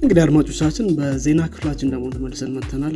እንግዲህ 0.00 0.20
አድማጮቻችን 0.22 0.86
በዜና 0.98 1.40
ክፍላችን 1.52 1.90
ደግሞ 1.92 2.06
ተመልሰን 2.14 2.50
መተናል 2.56 2.94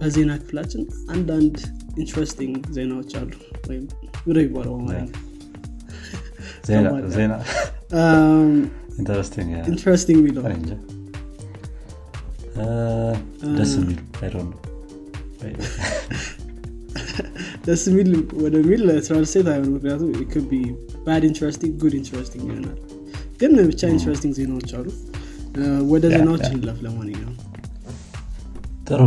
በዜና 0.00 0.32
ክፍላችን 0.40 0.82
አንዳንድ 1.14 1.54
interesting 1.96 2.56
ዜናዎች 2.76 3.12
አሉ። 3.20 3.30
ወይም 3.68 3.84
ምደ 4.26 4.36
ይባለው 4.44 4.74
interesting 9.70 10.18
የሚለው 10.20 10.44
ደስ 13.58 13.72
የሚሉ 13.78 13.98
ደስ 17.66 17.82
የሚል 17.88 18.08
ወደሚል 18.42 18.82
translate 19.06 19.46
አይሆን 19.52 19.68
ምክንያቱም 19.74 20.10
ክቢ 20.32 20.50
bad 21.04 21.22
interesting 21.28 21.72
good 21.82 21.94
interesting 21.98 22.44
ይሆናል። 22.50 22.78
ግን 23.40 23.52
ብቻ 23.70 23.80
interesting 23.94 24.32
ዜናዎች 24.38 24.70
አሉ 24.78 24.86
ወደ 25.90 26.04
ዜናዎች 26.12 26.44
እንለፍ 26.50 26.78
ለማንኛውም። 26.84 27.36
ጥሩ። 28.88 29.02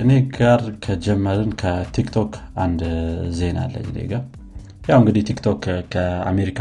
እኔ 0.00 0.12
ጋር 0.36 0.62
ከጀመርን 0.84 1.52
ከቲክቶክ 1.60 2.32
አንድ 2.64 2.80
ዜና 3.38 3.58
አለ 3.66 3.74
እኔ 3.84 3.98
ጋር። 4.10 4.22
ያው 4.88 4.98
እንግዲህ 5.00 5.22
ቲክቶክ 5.28 5.62
ከአሜሪካ 5.92 6.60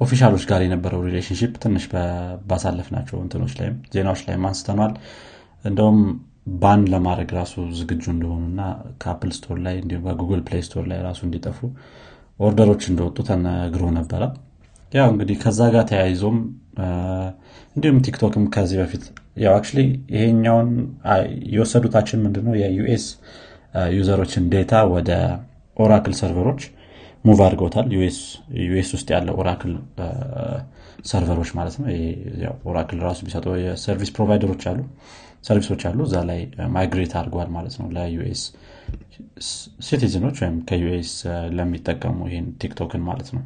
official 0.00 0.28
ኦች 0.28 0.42
ጋር 0.50 0.60
የነበረው 0.64 1.00
relationship 1.06 1.52
ትንሽ 1.62 1.84
ባሳለፍናቸው 2.48 3.16
እንትኖች 3.24 3.54
ላይም 3.60 3.76
ዜናዎች 3.94 4.20
ላይም 4.26 4.44
አንስተኗል። 4.48 4.92
እንደውም 5.64 5.98
ban 6.60 6.82
ለማድረግ 6.92 7.30
ራሱ 7.38 7.54
ዝግጁ 7.78 8.04
እንደሆኑ 8.14 8.42
እና 8.50 8.60
ከ 9.02 9.10
Apple 9.10 9.30
Store 9.38 9.56
ላይ 9.64 9.74
እንዲሁም 9.82 10.04
በ 10.06 10.15
Google 10.15 10.42
Play 10.46 10.62
Store 10.68 10.84
ላይ 10.90 11.00
ራሱ 11.08 11.20
እንዲጠፉ 11.26 11.58
order 12.40 12.63
ኦች 12.63 12.82
እንደወጡ 12.90 13.18
ተነግሮ 13.28 13.84
ነበረ። 13.98 14.22
ያው 14.92 15.08
እንግዲህ 15.12 15.36
ከዛ 15.42 15.60
ጋር 15.74 15.84
ተያይዞም 15.90 16.36
እንዲሁም 17.76 17.98
ቲክቶክም 18.06 18.44
ከዚህ 18.54 18.78
በፊት 18.80 19.04
ያው 19.42 19.52
actually 19.56 19.80
ይሄኛውን 20.14 20.70
የወሰዱታችን 21.54 22.22
ምንድነው? 22.24 22.54
የ 22.62 22.83
US 22.83 23.04
user 23.94 24.14
ኦችን 24.14 24.44
data 24.52 24.74
ወደ 24.94 25.10
Oracle 25.76 26.14
server 26.20 26.45
ኦች 26.45 26.62
move 27.24 27.38
አድርገውታል። 27.46 27.86
US 28.66 28.90
ውስጥ 28.96 29.08
ያለ 29.14 29.28
Oracle 29.40 29.72
server 31.04 31.32
ኦች 31.32 31.50
ማለት 31.58 31.74
ነው። 31.80 31.88
Oracle 32.70 32.98
ራሱ 33.06 33.18
ቢሰጠው 33.26 33.54
የ 33.62 33.73
service 33.73 34.10
provider 34.16 34.47
ኦች 34.47 34.62
አሉ 34.70 34.80
service 35.44 35.68
ኦች 35.68 35.82
አሉ። 35.88 35.98
እዛ 36.08 36.16
ላይ 36.30 36.40
migrate 36.76 37.12
አድርገዋል 37.20 37.50
ማለት 37.56 37.74
ነው 37.80 37.88
ለ 37.96 38.19
US 38.19 38.42
citizen 39.86 40.18
ኦች 40.18 40.36
ወይም 40.42 40.56
ከ 40.68 40.90
US 40.90 41.12
ለሚጠቀሙ 41.56 42.18
ይህን 42.30 42.46
ቲክቶክን 42.62 43.02
ማለት 43.08 43.28
ነው 43.36 43.42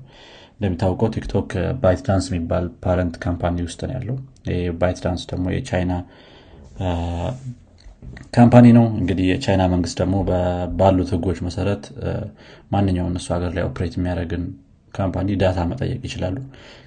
እንደሚታወቀው 0.63 1.09
ቲክቶክ 1.15 1.49
ByteDance 1.81 2.27
የሚባል 2.31 2.65
parent 2.85 3.15
company 3.25 3.57
ውስጥ 3.67 3.81
ነው 3.89 3.95
ያለው። 3.97 4.17
ByteDance 4.81 5.23
ደግሞ 5.31 5.47
የቻይና 5.55 5.93
company 8.37 8.67
ነው። 8.77 8.85
እንግዲህ 9.01 9.27
የቻይና 9.31 9.63
መንግስት 9.73 9.97
ደግሞ 10.03 10.15
ባሉት 10.79 11.11
ህጎች 11.15 11.39
መሰረት 11.47 11.83
ማንኛውም 12.75 13.11
እነሱ 13.13 13.27
ሀገር 13.37 13.51
ላይ 13.57 13.65
operate 13.69 13.97
የሚያደርግን 13.99 14.45
company 14.95 15.29
data 15.43 15.59
መጠየቅ 15.71 16.01
ይችላሉ። 16.09 16.37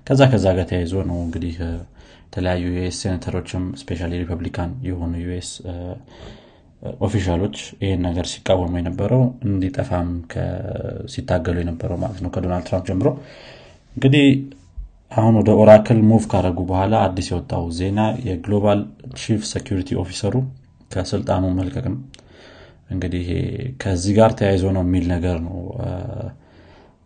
ከዛ 0.08 0.22
ከዛ 0.32 0.46
ጋር 0.58 0.66
ተያይዞ 0.72 0.96
ነው 1.10 1.20
እንግዲህ 1.26 1.56
የተለያዩ 2.28 2.64
US 2.72 2.98
senator 3.04 3.37
ኦችም 3.37 3.66
especially 3.82 4.02
Republican 4.16 4.72
የሆኑ 4.90 5.14
US 5.26 5.52
official 7.02 7.38
ኦች 7.38 7.56
ይህን 7.84 8.02
ነገር 8.08 8.26
ሲቃወሙ 8.32 8.74
የነበረው 8.80 9.22
እንዲጠፋም 9.48 10.10
ሲታገሉ 11.14 11.56
የነበረው 11.64 11.98
ማለት 12.04 12.20
ነው 12.24 12.30
ከዶናልድ 12.36 12.66
ትራምፕ 12.68 12.86
ጀምሮ 12.90 13.08
እንግዲህ 13.96 14.26
አሁን 15.16 15.34
ወደ 15.40 15.50
Oracle 15.62 16.00
move 16.10 16.24
ካደረጉ 16.32 16.60
በኋላ 16.70 16.96
አዲስ 17.08 17.28
የወጣው 17.32 17.64
ዜና 17.78 18.00
የ 18.28 18.41
global 18.41 18.80
chief 19.20 19.42
security 19.52 19.90
officer 20.02 20.28
ኡ 20.28 20.36
ከስልጣኑ 20.92 21.44
መልቀቅ 21.60 21.86
ነው 21.88 22.00
እንግዲህ 22.94 23.28
ከዚህ 23.82 24.14
ጋር 24.18 24.32
ተያይዞ 24.40 24.66
ነው 24.76 24.84
የሚል 24.86 25.06
ነገር 25.14 25.38
ነው 25.46 25.58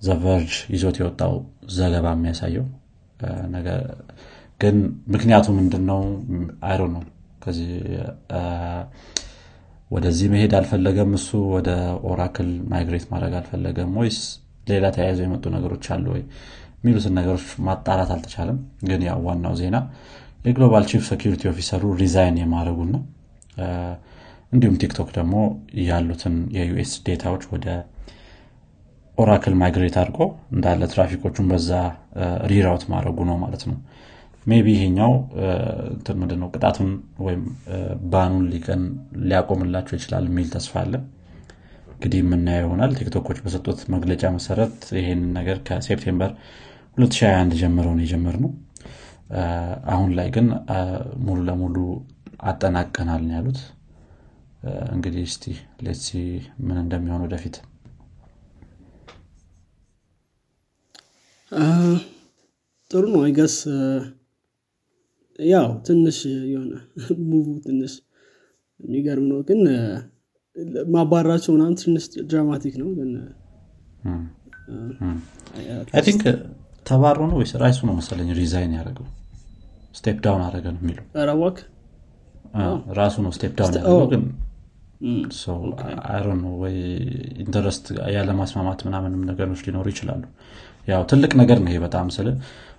The 0.02 0.21
Verge 0.21 0.54
ይዞት 0.74 0.98
የወጣው 1.02 1.34
ዘገባ 1.78 2.08
የሚያሳየው። 2.16 2.66
ግን 4.62 4.78
ምክንያቱ 5.14 5.48
ምንድን 5.58 5.84
ነው 5.90 6.02
either 6.70 6.82
ነው 6.96 7.04
ወደዚህ 9.92 10.28
መሄድ 10.34 10.52
አልፈለገም 10.58 11.12
እሱ? 11.18 11.30
ወደ 11.54 11.70
Oracle 12.10 12.50
migrate 12.72 13.06
ማድረግ 13.14 13.34
አልፈለገም 13.40 13.92
ወይስ 14.00 14.20
ሌላ 14.70 14.86
ተያይዘው 14.96 15.26
የመጡ 15.26 15.46
ነገሮች 15.56 15.86
አሉ 15.94 16.06
ወይ 16.16 16.24
የሚሉትን 16.80 17.14
ነገሮች 17.20 17.46
ማጣራት 17.68 18.10
አልተቻለም። 18.16 18.58
ግን 18.90 19.02
ያው 19.08 19.20
ዋናው 19.28 19.54
ዜና 19.62 19.78
የ 20.46 20.55
global 20.55 20.84
chief 20.90 21.04
security 21.10 21.44
officer 21.52 21.84
ኡ 22.02 22.11
resign 22.11 22.38
የማድረጉና 22.42 22.96
እንዲሁም 24.52 24.76
ቲክቶክ 24.82 25.10
ደግሞ 25.18 25.34
ያሉትን 25.88 26.36
የ 26.56 26.74
US 26.74 26.92
data 27.08 27.26
ዎች 27.26 27.44
ወደ 27.52 27.66
Oracle 29.18 29.54
migrate 29.62 29.96
አድርጎ 30.02 30.20
እንዳለ 30.54 30.82
ትራፊኮቹን 30.92 31.48
በዛ 31.52 31.70
reroute 32.52 32.84
ማድረጉ 32.94 33.18
ነው 33.30 33.38
ማለት 33.42 33.64
ነው። 33.70 33.78
maybe 34.46 34.68
ይሄኛው 34.76 35.12
ምንድነው 36.20 36.50
ቅጣቱን 36.54 36.92
ወይም 37.26 37.42
ban 38.12 38.26
ኡን 38.26 38.46
ሊቀን 38.54 38.84
ሊያቆምላቸው 39.24 39.96
ይችላል 39.98 40.24
የሚል 40.30 40.48
ተስፋ 40.54 40.74
አለ። 40.84 40.94
እንግዲህ 41.94 42.20
የምናየው 42.24 42.66
ይሆናል። 42.66 42.92
ቲክቶኮች 43.00 43.40
በሰጡት 43.46 43.80
መግለጫ 43.96 44.24
መሰረት 44.36 44.78
ይሄን 45.00 45.22
ነገር 45.38 45.58
ከ 45.68 45.79
September 45.79 46.32
2021 46.98 47.58
ጀምረው 47.60 47.94
ነው 47.94 48.04
የጀመር 48.04 48.36
ነው 48.44 48.52
አሁን 49.94 50.10
ላይ 50.18 50.28
ግን 50.36 50.48
ሙሉ 51.26 51.40
ለሙሉ 51.48 51.76
አጠናቀናል 52.42 53.24
ያሉት። 53.32 53.60
እንግዲህ 54.94 55.24
እስቲ 55.30 55.44
let's 55.86 56.00
see 56.00 56.08
ምን 56.66 56.78
እንደሚሆን 56.82 57.22
ወደፊት። 57.26 57.58
ጥሩ 62.92 63.04
ነው 63.14 63.22
I 63.22 63.28
guess 63.28 63.56
ያው 65.40 65.68
ትንሽ 65.88 66.18
የሆነ 66.52 66.72
move 67.30 67.48
ትንሽ 67.66 67.94
የሚገርም 68.80 69.26
ነው 69.32 69.40
ግን 69.50 69.62
ማባራቸው 70.94 71.52
ምናምን 71.56 71.76
ትንሽ 71.82 72.06
dramatic 72.32 72.76
ነው 72.82 72.90
ግን 72.98 73.12
ተባሮ 76.90 77.20
ነው 77.30 77.38
ወይስ 77.40 77.52
ራይሱ 77.62 77.80
ነው 77.88 77.96
መሰለኝ 78.00 78.30
resign 78.40 78.72
ያደረገው? 78.78 79.08
step 79.96 80.18
down 80.26 80.42
አደረገ 80.46 80.66
ነው 80.76 80.82
የሚለው። 80.84 81.06
ራሱ 83.00 83.16
ነው 83.26 83.32
step 83.38 83.52
down 83.60 83.74
ያደረገው 83.74 84.08
ግን 84.14 84.24
either 86.10 86.28
ነው 86.40 86.54
ወይ 86.64 86.76
interest 87.44 87.86
ያለማስማማት 88.16 88.80
ምናምንም 88.88 89.22
ነገሮች 89.30 89.62
ሊኖሩ 89.68 89.86
ይችላሉ። 89.94 90.24
ያው 90.88 91.02
ትልቅ 91.12 91.32
ነገር 91.42 91.58
ነው 91.64 91.70
ይሄ 91.72 91.80
በጣም 91.86 92.08
ስል 92.16 92.28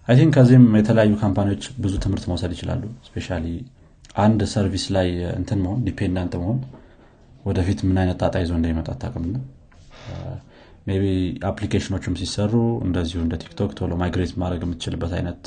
I 0.08 0.14
think 0.18 0.32
ከዚህም 0.36 0.64
የተለያዩ 0.78 1.12
company 1.22 1.49
ዎች 1.49 1.64
ብዙ 1.82 1.94
ትምህርት 2.04 2.24
መውሰድ 2.30 2.52
ይችላሉ። 2.56 2.82
especially 3.08 3.28
አንድ 4.16 4.40
service 4.52 4.84
ላይ 4.96 5.08
እንትን 5.38 5.58
መሆን 5.64 5.80
dependent 5.88 6.32
መሆን 6.42 6.58
ወደፊት 7.44 7.80
ምን 7.88 7.98
አይነት 8.02 8.16
ጣጣ 8.22 8.36
ይዞ 8.42 8.52
እንደሚመጣ 8.58 8.88
አታቅምና 8.94 9.36
ቢ 10.86 11.08
application 11.48 11.91
ኦችም 11.91 12.14
ሲሰሩ 12.20 12.52
እንደዚሁ 12.86 13.18
እንደ 13.24 13.34
ቲክቶክ 13.42 13.70
ቶሎ 13.78 13.92
migrate 14.02 14.32
ማድረግ 14.42 14.62
የምትችልበት 14.66 15.12
አይነት 15.18 15.42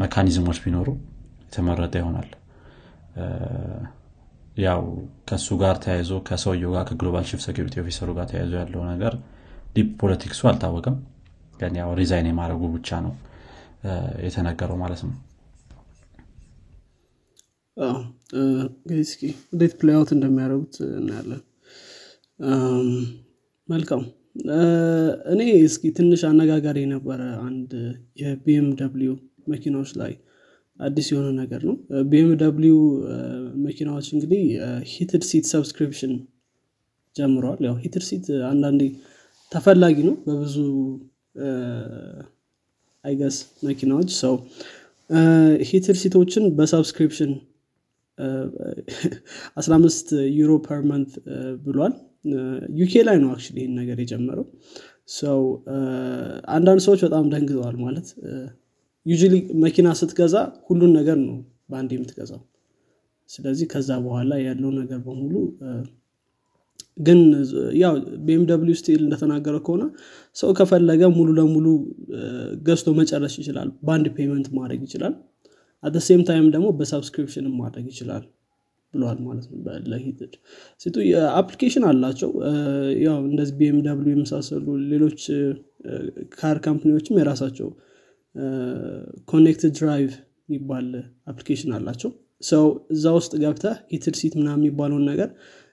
mechanism 0.00 0.40
ኦች 0.40 0.58
ቢኖሩ 0.64 0.88
የተመረጠ 1.46 1.94
ይሆናል። 2.00 2.28
ያው 4.64 4.82
ከእሱ 5.28 5.48
ጋር 5.62 5.76
ተያይዞ 5.84 6.12
ከሰውየው 6.28 6.70
ጋር 6.76 6.84
ከ 6.90 6.99
global 6.99 7.24
chief 7.30 7.40
security 7.46 7.74
officer 7.82 8.04
ኡ 8.04 8.10
ጋር 8.18 8.26
ተያይዞ 8.30 8.52
ያለው 8.60 8.82
ነገር 8.92 9.14
deep 9.76 9.88
politics 10.02 10.34
ኡ 10.34 10.42
አልታወቀም። 10.50 10.96
ግን 11.60 11.74
ያው 11.80 11.90
resign 12.00 12.28
የማድረጉ 12.30 12.62
ብቻ 12.76 12.98
ነው 13.06 13.12
የተነገረው 14.26 14.78
ማለት 14.82 15.02
ነው። 15.06 15.14
እስኪ 19.00 19.22
እንዴት 19.52 19.72
play 19.80 19.97
out 19.97 20.10
እንደሚያደርጉት 20.16 20.74
እናያለን 20.98 21.42
መልካም። 23.68 24.02
እኔ 25.32 25.40
እስኪ 25.66 25.82
ትንሽ 25.96 26.22
አነጋጋሪ 26.28 26.78
የነበረ 26.84 27.20
አንድ 27.46 27.70
የ 28.20 28.68
BMW 28.80 29.14
መኪናዎች 29.52 29.90
ላይ 30.00 30.12
አዲስ 30.80 31.06
የሆነ 31.12 31.28
ነገር 31.40 31.60
ነው። 31.68 31.76
BMW 32.10 32.78
መኪናዎች 33.66 34.06
እንግዲህ 34.14 34.42
heated 34.92 35.22
seat 35.30 35.46
subscription 35.52 36.12
ጀምረዋል 37.16 37.60
ያው 37.68 37.76
heated 37.84 38.04
seat 38.08 38.26
አንዳንዴ 38.50 38.82
ተፈላጊ 39.52 39.96
ነው 40.08 40.14
በብዙ 40.26 40.56
I 43.04 43.09
guess 43.09 43.36
መኪናዎች 43.66 44.10
ሰው 44.22 44.34
heated 45.68 45.96
seat 46.00 46.18
ኦችን 46.18 46.44
በ 46.56 46.67
subscription 46.67 47.32
15 49.58 50.12
euro 50.38 50.52
per 50.66 50.80
month 50.90 51.12
ብሏል 51.64 51.94
UK 52.78 53.02
ላይ 53.08 53.16
ነው 53.22 53.28
actually 53.32 53.58
ይህን 53.60 53.74
ነገር 53.80 53.98
የጀመረው። 54.02 54.46
ሰው 55.16 55.40
አንዳንድ 56.54 56.80
ሰዎች 56.86 57.00
በጣም 57.06 57.24
ደንግጠዋል 57.32 57.76
ማለት 57.84 58.08
usually 59.06 59.34
መኪና 59.64 59.88
ስትገዛ 60.00 60.36
ሁሉን 60.68 60.92
ነገር 60.98 61.18
ነው 61.24 61.36
በአንድ 61.70 61.90
የምትገዛው። 61.96 62.40
ስለዚህ 63.30 63.66
ከዛ 63.72 63.90
በኋላ 64.02 64.32
ያለው 64.46 64.70
ነገር 64.80 64.98
በሙሉ 65.06 65.32
ግን 66.98 67.18
ያው 67.80 67.94
BMW 68.26 68.76
still 68.80 69.00
እንደተናገረ 69.06 69.56
ከሆነ 69.66 69.82
ሰው 70.36 70.50
ከፈለገ 70.58 71.02
ሙሉ 71.16 71.28
ለሙሉ 71.38 71.66
ገዝቶ 72.66 72.94
መጨረስ 73.00 73.34
ይችላል 73.40 73.68
በአንድ 73.86 74.06
payment 74.16 74.46
ማድረግ 74.58 74.80
ይችላል። 74.86 75.14
at 75.82 75.96
time 76.28 76.46
ደግሞ 76.54 76.68
በ 76.78 76.88
subscription 76.88 77.46
ማድረግ 77.58 77.86
ይችላል 77.92 78.24
ብለዋል 78.96 79.18
ማለት 79.26 79.46
ነው 79.50 79.58
ለ 79.92 80.01
heated። 80.01 80.32
seat 80.80 80.96
ኡ 81.38 81.45
application 81.45 81.84
አላቸው። 81.90 82.30
ያው 83.06 83.18
እንደዚህ 83.28 83.56
BMW 83.60 84.14
የመሳሰሉ 84.16 84.66
ሌሎች 84.92 85.20
car 86.36 86.58
company 86.66 86.94
ዎችም 86.94 87.18
የራሳቸው 87.20 87.68
ConnectedDrive 89.28 90.12
የሚባል 90.48 90.88
application 91.30 91.70
አላቸው። 91.76 92.10
ሰው 92.42 92.64
እዛ 92.94 93.04
ውስጥ 93.16 93.32
ገብተህ 93.42 93.76
heated 93.92 94.16
seat 94.20 94.34
ምናምን 94.40 94.62
የሚባለውን 94.62 95.06
ነገር 95.10 95.28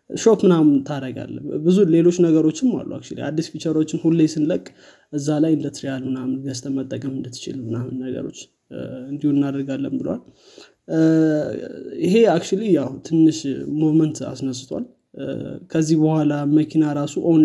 shop 0.10 0.40
ምናምን 0.46 0.76
ታደረጋለ 0.88 1.36
ብዙ 1.66 1.78
ሌሎች 1.94 2.18
ነገሮችም 2.26 2.70
አሉ 2.80 2.90
አክ 2.98 3.06
አዲስ 3.28 3.48
feature 3.54 3.79
ኦችን 3.79 4.00
ሁሌ 4.04 4.22
ስንለቅ 4.34 4.64
እዛ 5.14 5.38
ላይ 5.44 5.52
እንደ 5.58 5.68
trial 5.78 6.02
ምናምን 6.10 6.36
ገዝተ 6.46 6.72
መጠቀም 6.78 7.14
እንድትችል 7.18 7.56
ምናምን 7.68 7.96
ነገሮች 8.04 8.40
እንዲሁ 9.12 9.30
እናደርጋለን 9.36 9.96
ብለዋል 10.00 10.22
ይሄ 12.04 12.16
አክ 12.32 12.46
ያው 12.72 12.90
ትንሽ 13.08 13.40
movement 13.78 14.18
አስነስቷል። 14.32 14.86
ከዚህ 15.72 15.98
በኋላ 16.02 16.34
መኪና 16.58 16.86
ራሱ 16.98 17.16
own 17.32 17.44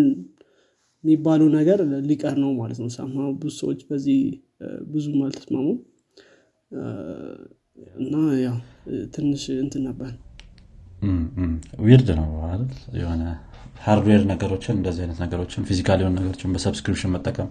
የሚባሉ 1.03 1.41
ነገር 1.55 1.79
ሊቀር 2.09 2.35
ነው 2.43 2.51
ማለት 2.59 2.79
ነው። 2.83 2.89
ሳማ 2.95 3.27
ብዙ 3.41 3.51
ሰዎች 3.59 3.81
በዚህ 3.89 4.19
ብዙም 4.89 5.19
አልተስማሙም። 5.27 5.77
እና 7.99 8.15
ያው 8.41 8.57
ትንሽ 9.13 9.43
እንትን 9.61 9.83
ነበር። 9.89 10.11
weird 11.83 12.09
ነው 12.19 12.29
አይደል? 12.47 12.65
የሆነ 12.99 13.23
hardware 13.83 14.23
ነገሮችን 14.31 14.75
እንደዚህ 14.77 15.01
አይነት 15.03 15.19
ነገሮችን 15.23 15.65
physical 15.69 15.99
የሆኑ 16.01 16.13
ነገሮችን 16.19 16.53
በ 16.55 16.63
subscription 16.63 17.13
መጠቀም 17.15 17.49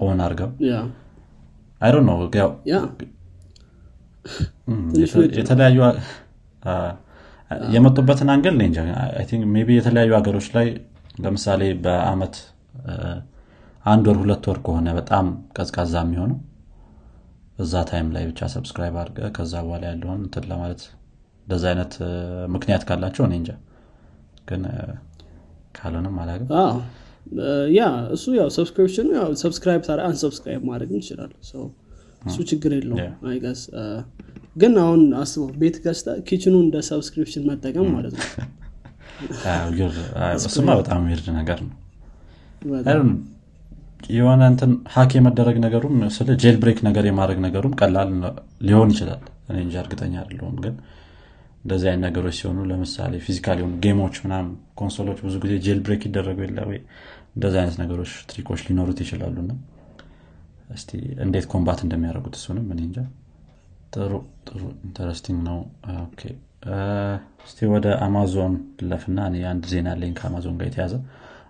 on 0.00 0.20
አርገው 0.26 0.50
አይ 1.80 1.92
ነው 2.08 2.18
ያው 2.40 2.50
የተለያዩ 5.38 5.78
የመጡበትን 7.74 8.28
angle 8.34 8.56
ቢ 9.60 9.76
የተለያዩ 9.78 10.12
ሀገሮች 10.18 10.46
ላይ 10.56 10.68
ለምሳሌ 11.24 11.62
በአመት 11.84 12.34
አንድ 13.84 14.04
ወር 14.10 14.16
ሁለት 14.22 14.44
ወር 14.50 14.58
ከሆነ 14.66 14.88
በጣም 14.98 15.26
ቀዝቃዛ 15.56 15.94
የሚሆነው 16.04 16.38
እዛ 17.58 17.82
time 17.90 18.08
ላይ 18.14 18.24
ብቻ 18.30 18.48
subscribe 18.54 18.96
አድርገ 19.02 19.28
ከዛ 19.36 19.54
በኋላ 19.66 19.84
ያለውን 19.90 20.20
እንትን 20.20 20.44
ለማለት 20.50 20.82
እንደዚ 21.46 21.64
አይነት 21.70 21.92
ምክንያት 22.54 22.82
ካላቸው 22.88 23.24
እኔ 23.28 23.34
እንጃ። 23.40 23.50
ግን 24.48 24.62
ካልሆነም 25.74 26.16
አላግም 26.22 26.50
yeah 27.76 27.84
እሱ 28.16 28.24
ያው 28.38 28.48
subscription 28.56 29.01
ኑ 29.01 29.08
ያው 29.18 29.30
subscribe 29.42 29.82
unsubscribe 30.04 30.62
ማድረግ 30.68 30.90
ይችላል 31.00 31.32
እሱ 32.26 32.38
ችግር 32.50 32.72
የለው 32.76 32.96
I 33.30 33.35
guess 33.35 33.60
ግን 34.56 34.74
አሁን 34.82 35.00
አስበው 35.20 35.48
ቤት 35.60 35.76
ገዝተ 35.84 36.14
kitchen 36.28 36.48
ኑ 36.48 36.54
እንደ 36.64 36.76
subscription 36.88 37.44
መጠቀም 37.48 37.88
ማለት 37.96 38.14
ነው። 38.16 38.26
እሱማ 40.46 40.68
በጣም 40.80 41.02
weird 41.08 41.26
ነገር 41.38 41.58
ነው። 41.66 41.74
የሆነ 44.10 44.42
እንትን 44.50 44.72
hack 44.94 45.12
የመደረግ 45.16 45.56
ነገሩም 45.64 45.94
ስለ 46.16 46.30
jailbreak 46.42 46.78
ነገር 46.88 47.04
የማድረግ 47.08 47.38
ነገሩም 47.46 47.72
ቀላል 47.80 48.10
ሊሆን 48.66 48.90
ይችላል። 48.94 49.22
እኔ 49.48 49.56
እንጃ 49.64 49.74
እርግጠኛ 49.82 50.14
አይደለሁም። 50.22 50.56
ግን 50.64 50.74
እንደዚህ 51.64 51.88
አይነት 51.90 52.04
ነገሮች 52.06 52.34
ሲሆኑ 52.38 52.58
ለምሳሌ 52.70 53.14
physical 53.26 53.58
የሆኑ 53.60 53.72
game 53.84 54.00
ኦች 54.00 54.16
ምናም 54.24 54.48
console 54.80 55.06
ኦች 55.06 55.20
ብዙ 55.26 55.34
ጊዜ 55.44 55.54
jailbreak 55.64 56.02
ይደረጉ 56.08 56.38
የለ 56.46 56.58
ወይ? 56.68 56.78
እንደዚህ 57.36 57.58
አይነት 57.62 57.78
ነገሮች 57.82 58.12
trick 58.30 58.47
ኦች 58.47 58.60
ሊኖሩት 58.68 59.00
ይችላሉ 59.04 59.36
ና 59.42 59.54
እስቲ 60.70 60.90
እንዴት 61.24 61.46
combat 61.52 61.80
እንደሚያደርጉት 61.84 62.34
እሱንም 62.38 62.66
እኔ 62.74 62.80
እንጃ። 62.86 62.98
ጥሩ 63.94 64.12
ጥሩ 64.48 64.62
interesting 64.86 65.38
ነው። 65.48 65.58
እስቲ 67.46 67.58
ወደ 67.72 67.86
አማዞን 68.06 68.54
ልለፍና 68.90 69.18
አንድ 69.50 69.64
ዜና 69.72 69.88
አለኝ 69.94 70.12
ከአማዞን 70.18 70.56
ጋር 70.60 70.68
የተያዘ። 70.70 70.94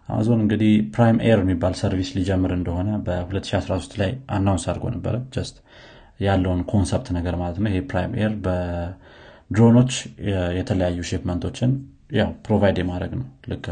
አማዞን 0.08 0.40
እንግዲህ 0.42 0.72
Prime 0.94 1.18
Air 1.26 1.38
የሚባል 1.42 1.74
service 1.80 2.10
ሊጀምር 2.16 2.52
እንደሆነ 2.56 2.90
በ2013 3.06 3.96
ላይ 4.00 4.10
announce 4.36 4.64
አድርጎ 4.70 4.86
ነበረ። 4.96 5.14
just 5.34 5.56
ያለውን 6.20 6.60
concept 6.70 7.08
ነገር 7.16 7.34
ማለት 7.40 7.58
ነው። 7.62 7.70
ይሄ 7.70 7.80
Prime 7.90 8.12
Air 8.20 8.34
በድሮኖች 8.44 9.92
የተለያዩ 10.58 11.00
shipment 11.10 11.46
ኦችን 11.46 11.72
ያው 12.12 12.30
provide 12.46 12.76
የማድረግ 12.82 13.12
ነው። 13.20 13.26
ልክ 13.50 13.66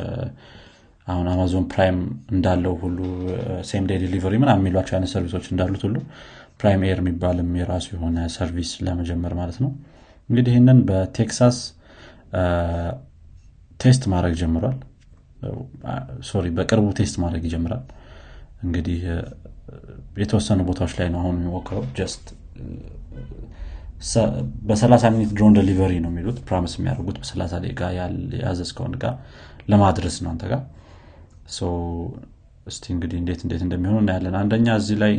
አሁን 1.07 1.27
አማዞን 1.33 1.65
Prime 1.73 1.99
እንዳለው 2.35 2.75
ሁሉ 2.83 2.99
same 3.71 3.85
day 3.89 3.99
delivery 4.03 4.35
ምና 4.43 4.51
የሚሏቸው 4.59 4.95
አይነት 4.97 5.11
service 5.15 5.35
ኦች 5.35 5.47
እንዳሉት 5.53 5.83
ሁሉ 5.87 5.97
Prime 6.61 6.83
Air 6.89 6.99
የሚባልም 7.03 7.51
የራሱ 7.61 7.87
የሆነ 7.95 8.19
service 8.37 8.71
ለመጀመር 8.87 9.33
ማለት 9.41 9.59
ነው። 9.65 9.71
እንግዲህ 10.29 10.53
ይህንን 10.55 10.79
በቴክሳስ 10.89 11.57
test 13.81 14.03
ማድረግ 14.13 14.35
ጀምሯል። 14.41 14.77
sorry 16.29 16.47
በቅርቡ 16.59 16.87
test 16.99 17.17
ማድረግ 17.23 17.43
ይጀምራል። 17.49 17.83
እንግዲህ 18.67 19.01
የተወሰኑ 20.23 20.61
ቦታዎች 20.69 20.93
ላይ 20.99 21.09
ነው 21.15 21.21
አሁን 21.23 21.37
የሚሞክረው። 21.39 21.85
just 21.99 22.25
በ30 24.69 25.11
minute 25.15 25.31
drone 25.37 25.55
delivery 25.59 25.93
ነው 26.05 26.11
የሚሉት። 26.13 26.39
promise 26.49 26.73
የሚያደርጉት 26.79 27.19
በ30 27.23 27.61
ደቂቃ 27.65 27.83
ያዘዝከውን 28.43 28.95
ጋር 29.03 29.15
ለማድረስ 29.69 30.17
ነው 30.25 30.31
አንተ 30.33 30.45
ጋር 30.53 30.63
እስቲ 32.67 32.85
እንግዲህ 32.95 33.17
እንዴት 33.21 33.41
እንዴት 33.45 33.63
እንደሚሆኑ 33.65 33.97
እናያለን። 34.03 34.37
አንደኛ 34.41 34.67
እዚህ 34.81 34.97
ላይ 35.03 35.11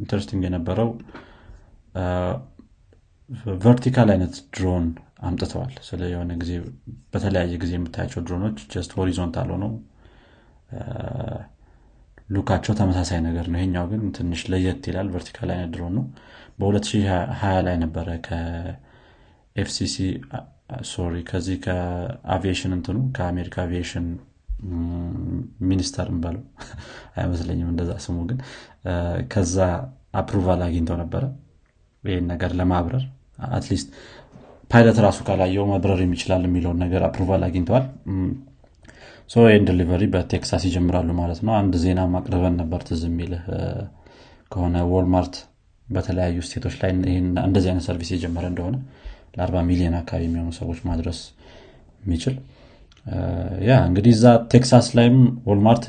interesting 0.00 0.42
የነበረው 0.46 0.90
vertical 3.64 4.08
አይነት 4.14 4.34
ድሮን 4.54 4.86
አምጥተዋል። 5.28 5.74
ስለ 5.86 6.00
የሆነ 6.12 6.32
ጊዜ 6.42 6.52
በተለያየ 7.12 7.54
ጊዜ 7.62 7.72
የምታያቸው 7.76 8.22
drone 8.26 8.44
ኦች 8.44 8.58
just 8.72 8.92
horizontal 8.98 9.48
ሆነው 9.54 9.72
look 12.28 12.45
ኣቸው 12.45 12.74
ተመሳሳይ 12.78 13.20
ነገር 13.26 13.46
ነው። 13.52 13.58
ይሄኛው 13.60 13.86
ግን 13.90 14.02
ትንሽ 14.16 14.42
ለየት 14.52 14.84
ይላል 14.90 15.08
vertical 15.14 15.50
አይነት 15.54 15.70
ድሮን 15.74 15.94
ነው 15.98 16.04
በ2020 16.60 17.56
ላይ 17.66 17.76
ነበረ 17.84 18.08
ከ 18.26 18.94
FCC 18.94 19.96
sorry 20.90 21.14
ከዚህ 21.28 21.56
ከአቪዬሽን 21.64 22.72
እንትኑ 22.76 22.98
ከአሜሪካ 23.16 23.56
aviation 23.64 24.06
minister 25.68 26.08
በለው 26.16 26.42
አይመስለኝም 27.18 27.68
እንደዛ 27.72 27.92
ስሙ 28.04 28.18
ግን 28.28 28.38
ከዛ 29.32 29.56
approval 30.20 30.60
አግኝተው 30.66 30.98
ነበረ። 31.02 31.22
ይህን 32.04 32.26
ነገር 32.32 32.50
ለማብረር 32.58 33.04
at 33.50 33.61
least 33.61 33.88
pilot 34.70 34.98
ራሱ 35.04 35.18
ካላየው 35.26 35.64
መብረር 35.70 36.00
የሚችላል 36.02 36.42
የሚለውን 36.46 36.78
ነገር 36.84 37.02
approval 37.08 37.42
አግኝተዋል። 37.46 37.84
ይህን 39.44 39.64
delivery 39.68 40.04
በቴክሳስ 40.14 40.62
ይጀምራሉ 40.68 41.10
ማለት 41.20 41.40
ነው። 41.46 41.52
አንድ 41.60 41.74
ዜና 41.84 42.00
ማቅረበን 42.12 42.56
ነበር 42.62 42.80
ትዝ 42.88 43.02
የሚልህ 43.08 43.44
ከሆነ 44.52 44.76
ዎልማርት 44.90 45.36
በተለያዩ 45.86 46.38
state 46.46 46.62
ኦች 46.62 46.74
ላይ 46.82 46.90
እንደዚህ 47.44 47.68
አይነት 47.70 47.84
service 47.88 48.10
የጀመረ 48.14 48.44
እንደሆነ 48.52 48.76
ለ40 49.38 49.62
ሚሊዮን 49.70 49.96
አካባቢ 50.00 50.24
የሚሆኑ 50.26 50.50
ሰዎች 50.58 50.78
ማድረስ 50.88 51.18
የሚችል 52.02 52.34
yeah 53.66 53.72
እንግዲህ 53.88 54.12
እዛ 54.16 54.26
ቴክሳስ 54.52 54.86
ላይም 54.98 55.16
ዎልማርት 55.48 55.84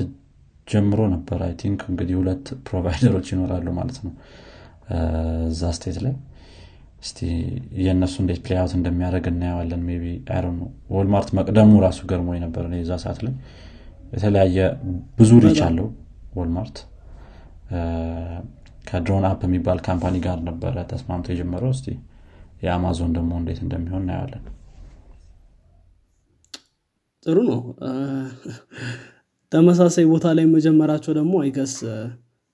ጀምሮ 0.68 1.00
ነበር። 1.12 1.38
I 1.46 1.52
think 1.60 1.80
እንግዲህ 1.90 2.14
ሁለት 2.20 2.46
provider 2.68 3.07
ኦች 3.07 3.26
ይኖራሉ 3.34 3.66
ማለት 3.78 3.98
ነው። 4.06 4.12
እዛ 5.48 5.70
state 5.76 5.98
ላይ 6.04 6.14
እስቲ 7.02 7.18
የእነሱ 7.84 8.14
እንዴት 8.22 8.40
play 8.44 8.60
out 8.60 8.72
እንደሚያደርግ 8.78 9.26
እናየዋለን። 9.32 9.82
ቢ 10.02 10.10
ወልማርት 10.96 11.30
መቅደሙ 11.38 11.72
ራሱ 11.86 12.00
ገርሞ 12.12 12.28
ነበር 12.44 12.66
የዛ 12.78 12.92
ሰዓት 13.04 13.20
ላይ። 13.26 13.34
የተለያየ 14.14 14.58
ብዙ 15.18 15.30
reach 15.44 15.60
አለው 15.66 15.88
ወልማርት። 16.36 16.76
ከ 18.88 19.24
DroneUp 19.28 19.40
የሚባል 19.46 19.78
company 19.86 20.16
ጋር 20.26 20.38
ነበረ 20.48 20.84
ተስማምቶ 20.92 21.26
የጀመረው። 21.32 21.72
እስቲ 21.76 21.86
የአማዞን 22.64 23.10
ደግሞ 23.16 23.32
እንዴት 23.40 23.58
እንደሚሆን 23.64 24.04
እናየዋለን 24.04 24.44
ጥሩ 27.26 27.38
ነው። 27.50 27.60
ተመሳሳይ 29.52 30.06
ቦታ 30.12 30.26
ላይ 30.38 30.46
መጀመራቸው 30.54 31.12
ደግሞ 31.18 31.34
I 31.42 31.47
guess 31.47 31.74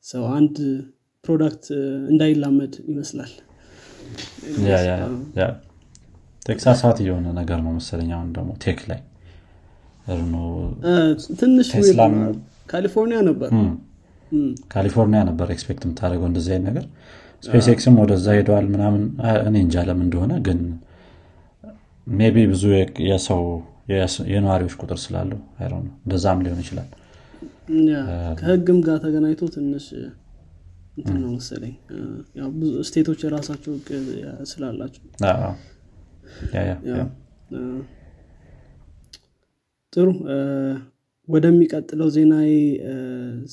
ሰው 0.04 0.22
አንድ 0.36 0.56
product 1.24 1.64
እንዳይላመድ 2.12 2.74
ይመስላል። 2.88 3.32
hot 6.82 6.98
የሆነ 7.04 7.26
ነገር 7.40 7.58
ነው 7.64 7.72
መሰለኝ 7.76 8.10
አሁን 8.16 8.28
ደግሞ 8.36 8.50
ቴክሳስ 8.64 8.80
ላይ። 8.90 9.00
ትንሽ 11.40 11.68
ካሊፎርኒያ 12.68 13.18
ነበር። 13.28 13.50
ካሊፎርኒያ 14.72 15.20
ነበር 15.30 15.48
expect 15.54 15.82
የምታደርገው 15.86 16.28
እንደዚህ 16.30 16.52
አይነት 16.54 16.66
ነገር። 16.70 16.84
SpaceX 17.44 17.66
ም 17.72 17.94
ወደዛ 18.02 18.26
ሄደዋል 18.36 18.66
ምናምን። 18.74 19.02
እኔ 19.48 19.54
እንጃ 19.64 19.84
ለምን 19.88 20.04
እንደሆነ 20.06 20.32
ግን 20.46 20.60
maybe 22.06 22.36
ብዙ 22.52 22.62
የሰው 23.08 23.42
የነዋሪዎች 24.32 24.74
ቁጥር 24.82 24.98
ስላለው 25.04 25.40
እንደዛም 26.00 26.42
ሊሆን 26.44 26.60
ይችላል። 26.64 26.88
ከህግም 28.40 28.78
ጋር 28.86 28.96
ተገናኝቶ 29.04 29.42
ትንሽ 29.54 29.86
እንትን 30.96 31.18
ነው 31.22 31.30
መሰለኝ። 31.34 31.74
ብዙ 32.56 32.72
state 32.88 33.06
ኦች 33.06 33.20
የራሳቸው 33.24 33.72
ህግ 33.76 33.88
ስላላቸው። 34.50 35.02
ጥሩ። 39.92 40.08
ወደሚቀጥለው 41.28 42.08
ዜና 42.14 42.32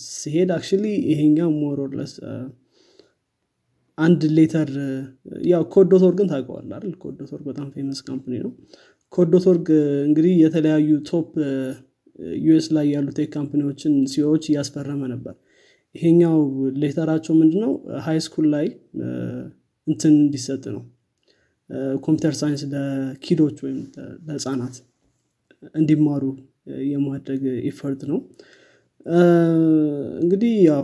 ሲሄድ 0.03 0.49
actually 0.55 0.83
ይሄኛው 1.09 1.49
more 1.59 1.81
or 1.81 1.92
less 1.92 2.13
አንድ 3.97 4.21
letter 4.37 4.69
ያው 5.51 5.63
Code.org 5.73 6.16
ን 6.16 6.27
ታውቀዋል 6.31 6.67
አይደል? 6.69 6.93
Code.org 7.01 7.43
በጣም 7.49 7.67
famous 7.75 7.99
company 8.07 8.33
ነው 8.45 8.51
Code.org 9.13 9.67
እንግዲህ 10.07 10.33
የተለያዩ 10.43 10.89
top 11.09 11.29
US 12.43 12.67
ላይ 12.75 12.87
ያሉ 12.93 13.07
tech 13.17 13.29
company 13.35 13.66
ዎችን 13.66 13.93
CEO 14.11 14.25
ዎች 14.25 14.43
እያስፈረመ 14.49 15.01
ነበር። 15.13 15.35
ይሄኛው 15.95 16.37
letter 16.81 17.05
ኣቸው 17.05 17.33
ምንድነው? 17.39 17.71
high 18.05 18.17
school 18.25 18.45
ላይ 18.55 18.65
እንትን 19.87 20.13
እንዲሰጥ 20.23 20.63
ነው። 20.75 20.83
computer 22.03 22.33
science 22.33 22.61
ለ 22.73 22.92
kid 22.92 23.20
ኦች 23.20 23.57
ወይም 23.63 23.79
ለህፃናት 24.27 24.75
እንዲማሩ 25.75 26.23
የማድረግ 26.91 27.41
effort 27.69 28.01
ነው። 28.11 28.19
እንግዲህ 30.23 30.53
ያው 30.69 30.83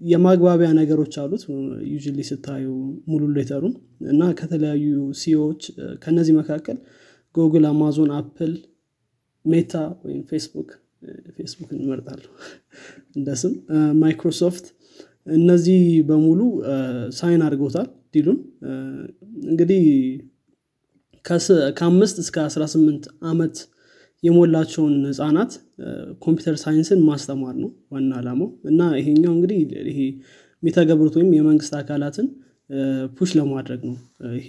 የማግባቢያ 0.00 0.68
ነገሮች 0.78 1.14
አሉት 1.22 1.42
ዩ 1.92 1.96
ስታዩ 2.28 2.66
ሙሉ 3.10 3.22
letter 3.36 3.59
ኡን 3.59 3.74
እና 4.12 4.22
ከተለያዩ 4.38 4.84
CEO 5.22 5.39
ዎች 5.39 5.62
ከነዚህ 6.04 6.34
መካከል 6.38 6.78
ጉግል 7.34 7.64
አማዞን 7.70 8.10
አፕል 8.16 8.52
ሜታ 9.44 9.74
ወይም 10.04 10.22
ፌስቡክ 10.30 10.70
ፌስቡክ 11.36 11.68
እንመርጣለሁ 11.76 12.30
እንደ 13.16 13.28
ስም። 13.42 13.52
ማይክሮሶፍት 14.02 14.66
እነዚህ 15.36 15.80
በሙሉ 16.08 16.40
sign 17.18 17.42
አድርገውታል 17.46 17.88
deal 18.14 18.25
ኡን። 18.25 18.38
እንግዲህ 19.44 19.82
ከአምስት 21.78 22.16
እስከ 22.22 22.36
18 22.48 23.08
ዓመት 23.30 23.56
የሞላቸውን 24.22 24.94
ህጻናት 25.08 25.52
computer 26.22 26.56
science 26.62 26.92
ን 26.92 27.00
ማስተማር 27.08 27.54
ነው 27.62 27.70
ዋና 27.92 28.10
ዓላማው 28.20 28.48
እና 28.70 28.80
ይሄኛው 28.98 29.32
እንግዲህ 29.36 29.58
ይሄ 29.90 30.00
የሚተገብሩት 30.62 31.14
ወይም 31.18 31.30
የመንግስት 31.36 31.74
አካላትን 31.80 32.26
push 33.16 33.30
ለማድረግ 33.38 33.80
ነው 33.88 33.96
ይሄ 34.38 34.48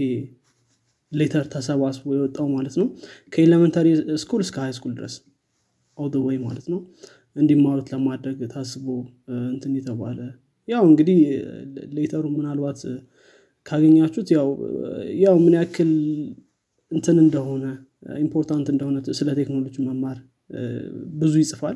letter 1.11 1.45
ተሰባስቦ 1.53 2.05
የወጣው 2.15 2.47
ማለት 2.53 2.75
ነው። 2.81 2.87
ከ 3.33 3.42
elementary 3.42 3.87
school 4.23 4.41
እስከ 4.45 4.57
high 4.63 4.71
school 4.77 4.93
ድረስ 4.99 5.15
all 5.97 6.13
way 6.27 6.37
ማለት 6.45 6.67
ነው። 6.73 6.79
እንዲማሩት 7.35 7.87
ለማድረግ 7.93 8.39
ታስቦ 8.53 8.85
እንትን 9.49 9.73
የተባለ 9.79 10.19
ያው 10.67 10.83
እንግዲህ 10.89 11.19
letter 11.97 12.17
ኡ 12.17 12.23
ምናልባት 12.33 12.79
ካገኛችሁት 13.65 14.29
ያው 14.35 14.47
ያው 15.23 15.35
ምን 15.43 15.53
ያክል 15.59 15.91
እንትን 16.91 17.17
እንደሆነ 17.23 17.65
important 18.23 18.67
እንደሆነ 18.73 18.97
ስለ 19.19 19.29
ቴክኖሎጂ 19.39 19.75
መማር 19.87 20.17
ብዙ 21.21 21.33
ይጽፋል። 21.43 21.75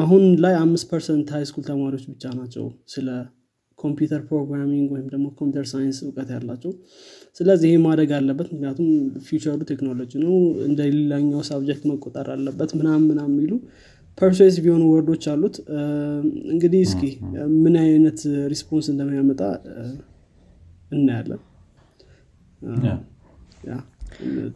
አሁን 0.00 0.22
ላይ 0.44 0.54
አምስት 0.60 0.86
percent 0.90 1.28
high 1.36 1.47
school 1.47 1.64
ተማሪዎች 1.68 2.04
ብቻ 2.10 2.24
ናቸው 2.38 2.64
ስለ 2.94 3.08
computer 3.78 4.20
programming 4.28 4.86
ወይም 4.94 5.06
ደግሞ 5.14 5.26
computer 5.38 5.66
science 5.72 5.98
እውቀት 6.04 6.28
ያላቸው 6.34 6.72
ስለዚህ 7.40 7.66
ይሄ 7.70 7.78
ማደግ 7.84 8.10
አለበት። 8.18 8.48
ምክንያቱም 8.52 8.86
future 9.26 9.50
ኡ 9.50 9.58
ቴክኖሎጂ 9.70 10.12
ነው። 10.22 10.34
እንደ 10.66 10.80
ሌላኛው 10.92 11.42
subject 11.48 11.84
መቆጠር 11.90 12.28
አለበት 12.34 12.70
ምናም 12.78 13.02
ምናም 13.10 13.30
የሚሉ 13.32 13.52
persuasive 14.18 14.56
የሆኑ 14.64 14.82
word 14.92 15.08
ኦች 15.08 15.24
አሉት። 15.32 15.56
እንግዲህ 16.52 16.80
እስኪ 16.86 17.02
ምን 17.58 17.74
አይነት 17.82 18.20
response 18.52 18.86
እንደሚያመጣ 18.92 19.40
እናያለን። 20.90 21.40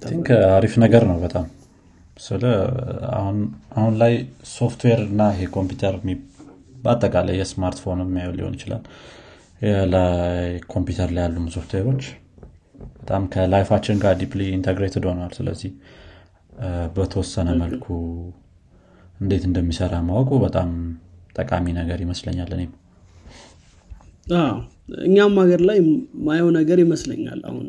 think 0.04 0.28
አሪፍ 0.54 0.74
ነገር 0.84 1.02
ነው 1.10 1.16
በጣም። 1.24 1.46
ስለ 2.20 2.44
አሁን 3.74 3.94
ላይ 4.00 4.14
ሶፍትዌር 4.54 5.00
እና 5.06 5.22
ይሄ 5.34 5.44
ኮምፒውተር 5.54 5.94
በአጠቃላይ 6.84 7.36
የስማርትፎን 7.40 8.00
የሚያየው 8.04 8.34
ሊሆን 8.38 8.56
ይችላል። 8.58 8.82
ኮምፒውተር 10.72 11.10
ላይ 11.16 11.22
ያሉ 11.26 11.46
ሶፍትዌሮች 11.56 12.04
በጣም 13.00 13.22
ከ 13.32 13.42
life 13.42 13.63
ኣችን 13.63 13.98
ጋር 14.02 14.14
deeply 14.20 14.42
integrated 14.56 15.04
ሆኗል። 15.10 15.32
ስለዚህ 15.38 15.70
በተወሰነ 16.96 17.48
መልኩ 17.62 17.86
እንዴት 19.20 19.44
እንደሚሰራ 19.48 19.94
ማወቁ 20.06 20.30
በጣም 20.44 20.70
ጠቃሚ 21.36 21.66
ነገር 21.78 21.98
ይመስለኛል 22.04 22.50
እኔም። 22.56 22.72
እኛም 25.04 25.34
ሀገር 25.42 25.60
ላይ 25.68 25.78
ማየው 26.26 26.48
ነገር 26.58 26.78
ይመስለኛል። 26.84 27.40
አሁን 27.48 27.66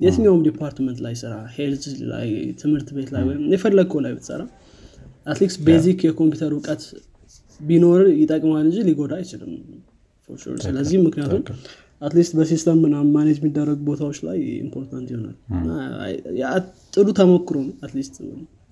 የትኛውም 0.00 0.42
department 0.46 0.98
ላይ 1.04 1.14
ስራ 1.22 1.34
health 1.54 1.84
ላይ 2.12 2.28
ትምህርት 2.60 2.88
ቤት 2.96 3.08
ላይ 3.14 3.22
ወይም 3.28 3.42
የፈለግከው 3.54 4.00
ላይ 4.04 4.12
ብትሰራ 4.16 4.42
at 5.26 5.35
least 5.35 5.56
basic 5.66 6.00
የኮምፒውተር 6.06 6.52
እውቀት 6.56 6.82
ቢኖር 7.60 8.00
ይጠቅማል 8.20 8.64
እንጂ 8.66 8.78
ሊጎዳ 8.88 9.12
አይችልም። 9.18 9.52
ስለዚህ 10.64 10.98
ምክንያቱም 11.06 11.42
at 12.02 12.11
least 12.11 12.32
በ 12.38 12.48
system 12.48 12.78
ምናምን 12.84 13.08
manage 13.14 13.36
የሚደረጉ 13.40 13.78
ቦታዎች 13.88 14.18
ላይ 14.26 14.38
important 14.64 15.08
ይሆናል። 15.12 15.36
ጥሩ 16.94 17.06
ተሞክሮ 17.18 17.56
ነው 17.64 17.74
at 17.86 17.94
least 17.94 18.14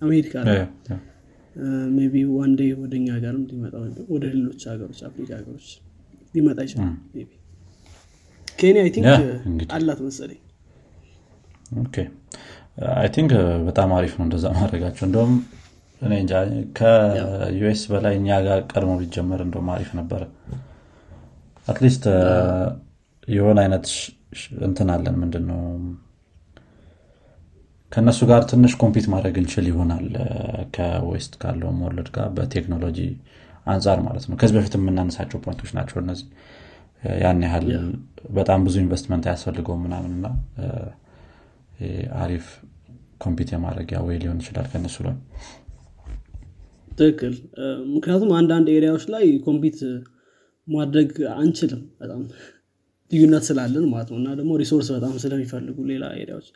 አሜሪካ 0.03 0.35
ላይ 0.49 0.59
maybe 2.13 2.23
one 2.37 2.53
day 2.59 2.71
ወደ 2.81 2.93
እኛ 3.01 3.09
ሀገርም 3.17 3.43
ሊመጣ 3.51 3.75
ወደ 4.15 4.25
ሌሎች 4.35 4.63
ሀገሮች 4.73 5.01
አፍሪካ 5.09 5.31
ሀገሮች 5.41 5.69
ሊመጣ 6.35 6.59
ይችላል 6.67 6.93
ኬንያ 8.59 8.83
I 8.85 8.91
think 8.95 9.07
አላት 9.77 10.01
መሰለኝ። 10.07 10.41
I 12.97 13.09
think 13.15 13.33
በጣም 13.69 13.91
አሪፍ 13.99 14.13
ነው 14.19 14.25
እንደዛ 14.27 14.47
ማድረጋቸው። 14.59 15.05
እንደውም 15.09 15.33
እኔ 16.03 16.13
እንጃ 16.23 16.33
ከዩኤስ 16.79 17.83
በላይ 17.93 18.15
እኛ 18.21 18.39
ጋር 18.47 18.59
ቀድሞ 18.71 18.93
ቢጀመር 19.03 19.41
እንደውም 19.47 19.69
አሪፍ 19.75 19.91
ነበረ 20.01 20.23
at 21.69 21.79
least 21.79 22.05
የሆነ 23.29 23.59
አይነት 23.65 23.87
እንትን 24.67 24.89
አለን። 24.95 25.17
ምንድን 25.23 25.45
ነው 25.51 25.61
ከእነሱ 27.93 28.21
ጋር 28.31 28.43
ትንሽ 28.51 28.73
compete 28.81 29.07
ማድረግ 29.13 29.35
እንችል 29.43 29.67
ይሆናል። 29.71 30.07
ከ 30.75 30.95
west 30.95 31.35
ካለው 31.43 31.71
world 31.83 32.09
ጋር 32.17 32.29
በቴክኖሎጂ 32.37 32.99
አንጻር 33.67 33.99
ማለት 34.07 34.25
ነው። 34.29 34.37
ከዚህ 34.41 34.55
በፊት 34.57 34.75
የምናነሳቸው 34.79 35.39
point 35.45 35.59
ኦች 35.59 35.71
ናቸው 35.79 35.97
እነዚህ። 36.03 36.27
ያን 37.23 37.41
ያህል 37.47 37.67
በጣም 38.37 38.61
ብዙ 38.67 38.75
ኢንቨስትመንት 38.83 39.25
አያስፈልገውም 39.29 39.83
ምናምንና 39.87 40.27
አሪፍ 42.21 42.47
compete 43.19 43.51
የማድረጊያ 43.55 43.99
way 44.07 44.17
ሊሆን 44.23 44.39
ይችላል 44.43 44.67
ከነሱ 44.73 44.97
ላይ 45.07 45.15
ትክክል። 46.93 47.35
ምክንያቱም 47.95 48.31
አንዳንድ 48.39 48.67
area 48.75 48.90
ዎች 48.90 49.05
ላይ 49.15 49.25
compete 49.47 49.79
ማድረግ 50.69 51.11
አንችልም 51.37 51.83
በጣም 52.01 52.21
ልዩነት 53.11 53.45
ስላለን 53.49 53.85
ማለት 53.93 54.09
ነው። 54.13 54.19
እና 54.21 54.29
ደግሞ 54.39 54.53
resource 54.63 54.89
በጣም 54.97 55.15
ስለሚፈልጉ 55.23 55.77
ሌላ 55.91 56.05
area 56.21 56.35
ዎች 56.35 56.49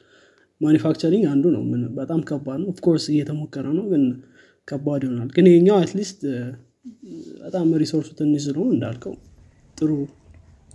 manufacturing 0.61 1.25
አንዱ 1.33 1.45
ነው። 1.55 1.63
በጣም 1.99 2.21
ከባድ 2.29 2.59
ነው። 2.63 2.69
of 2.73 2.81
course 2.81 3.05
እየተሞከረ 3.13 3.67
ነው 3.79 3.85
ግን 3.93 4.03
ከባድ 4.69 5.03
ይሆናል። 5.07 5.31
ግን 5.37 5.47
ይሄኛው 5.51 5.77
at 5.83 5.94
least 5.94 6.21
በጣም 7.45 7.69
resource 7.83 8.04
ኡ 8.04 8.09
ትንሽ 8.19 8.43
ስለሆኑ 8.47 8.69
እንዳልከው 8.77 9.15
ጥሩ 9.79 9.91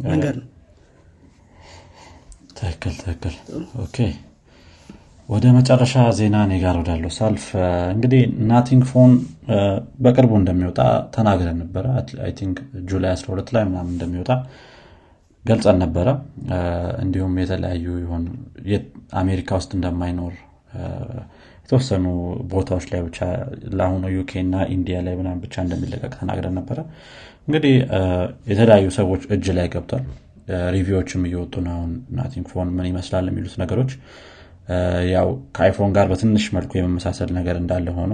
መንገድ 0.05 0.35
ነው። 0.41 0.47
ትክክል 2.57 2.93
ትክክል። 3.01 3.35
okay። 3.83 3.97
ወደ 5.29 5.45
መጨረሻ 5.55 5.93
ዜና 6.17 6.35
እኔ 6.47 6.53
ጋር 6.63 6.75
ወዳለው 6.79 7.11
ሳልፍ 7.15 7.45
እንግዲህ 7.93 8.21
ናቲንግ 8.49 8.83
ፎን 8.89 9.11
በቅርቡ 10.03 10.31
እንደሚወጣ 10.41 10.79
ተናግረን 11.15 11.57
ነበረ። 11.63 11.85
think 12.39 12.57
July 12.89 13.13
12 13.15 13.49
ላይ 13.55 13.63
ምናምን 13.69 13.91
እንደሚወጣ 13.95 14.31
ገልጸን 15.45 15.77
ነበረ 15.83 16.07
እንዲሁም 17.03 17.33
የተለያዩ 17.41 17.85
ሆን 18.11 18.23
አሜሪካ 19.21 19.49
ውስጥ 19.59 19.71
እንደማይኖር 19.77 20.33
የተወሰኑ 21.65 22.05
ቦታዎች 22.51 22.85
ላይ 22.91 23.01
ብቻ 23.05 23.19
ለአሁኑ 23.77 24.05
ዩኬ 24.15 24.31
እና 24.43 24.55
ኢንዲያ 24.75 24.97
ላይ 25.05 25.13
ምናምን 25.19 25.39
ብቻ 25.45 25.55
እንደሚለቀቅ 25.65 26.11
ተናግረን 26.19 26.55
ነበረ። 26.59 26.77
እንግዲህ 27.47 27.73
የተለያዩ 28.51 28.87
ሰዎች 28.97 29.23
እጅ 29.35 29.47
ላይ 29.57 29.67
ገብቷል። 29.73 30.03
review 30.75 30.98
ዎችም 30.98 31.21
እየወጡ 31.27 31.55
ነው 31.67 31.77
ናቲንግ 32.17 32.47
ፎን 32.51 32.69
ምን 32.77 32.87
ይመስላል 32.91 33.25
የሚሉት 33.31 33.55
ነገሮች። 33.63 33.91
ያው 35.13 35.27
ከአይፎን 35.55 35.91
ጋር 35.95 36.05
በትንሽ 36.11 36.45
መልኩ 36.55 36.71
የመመሳሰል 36.77 37.31
ነገር 37.39 37.55
እንዳለ 37.61 37.87
ሆኖ 37.97 38.13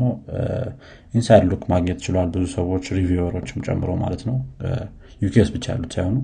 inside 1.13 1.43
look 1.51 1.63
ማግኘት 1.73 1.99
ችሏል 2.05 2.29
ብዙ 2.33 2.45
ሰዎች 2.57 2.85
reviewer 2.97 3.34
ኦችም 3.34 3.61
ጨምሮ 3.67 3.91
ማለት 4.01 4.23
ነው። 4.29 4.37
ዩኬስ 5.21 5.49
ብቻ 5.55 5.65
ያሉት 5.73 5.93
ሳይሆኑ 5.97 6.17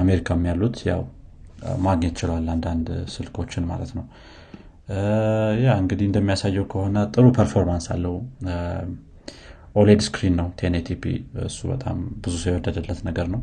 አሜሪካም 0.00 0.40
ያሉት 0.50 0.76
ያው 0.88 1.02
ማግኘት 1.86 2.14
ችለዋል 2.20 2.46
አንዳንድ 2.54 2.86
ስልኮችን 3.14 3.64
ማለት 3.70 3.90
ነው። 3.98 4.04
ያ 5.64 5.76
እንግዲህ 5.82 6.06
እንደሚያሳየው 6.08 6.64
ከሆነ 6.72 6.96
ጥሩ 7.14 7.26
performance 7.38 7.86
አለው። 7.94 8.16
OLED 9.76 10.00
screen 10.06 10.34
ነው 10.40 10.48
ten 10.60 10.73
eighty 10.73 11.00
p 11.00 11.04
እሱ 11.46 11.60
በጣም 11.72 11.96
ብዙ 12.24 12.34
ሰው 12.42 12.50
የወደደለት 12.52 13.00
ነገር 13.08 13.26
ነው። 13.34 13.40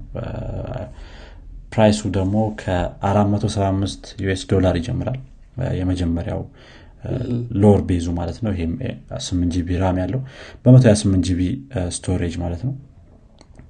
price 1.73 1.93
ኡ 1.93 2.01
ደግሞ 2.17 2.35
ከ475 2.61 4.13
US 4.23 4.43
ዶላር 4.51 4.75
ይጀምራል። 4.79 5.19
የመጀመሪያው 5.79 6.41
lower 7.61 7.81
base 7.89 8.01
ኡ 8.01 8.07
ማለት 8.19 8.37
ነው። 8.45 8.51
ይሄም 8.55 8.73
8 9.21 9.53
GB 9.55 9.77
RAM 9.83 9.97
ያለው 10.03 10.21
በ128 10.65 11.27
GB 11.27 11.41
storage 11.97 12.35
ማለት 12.43 12.61
ነው 12.67 12.73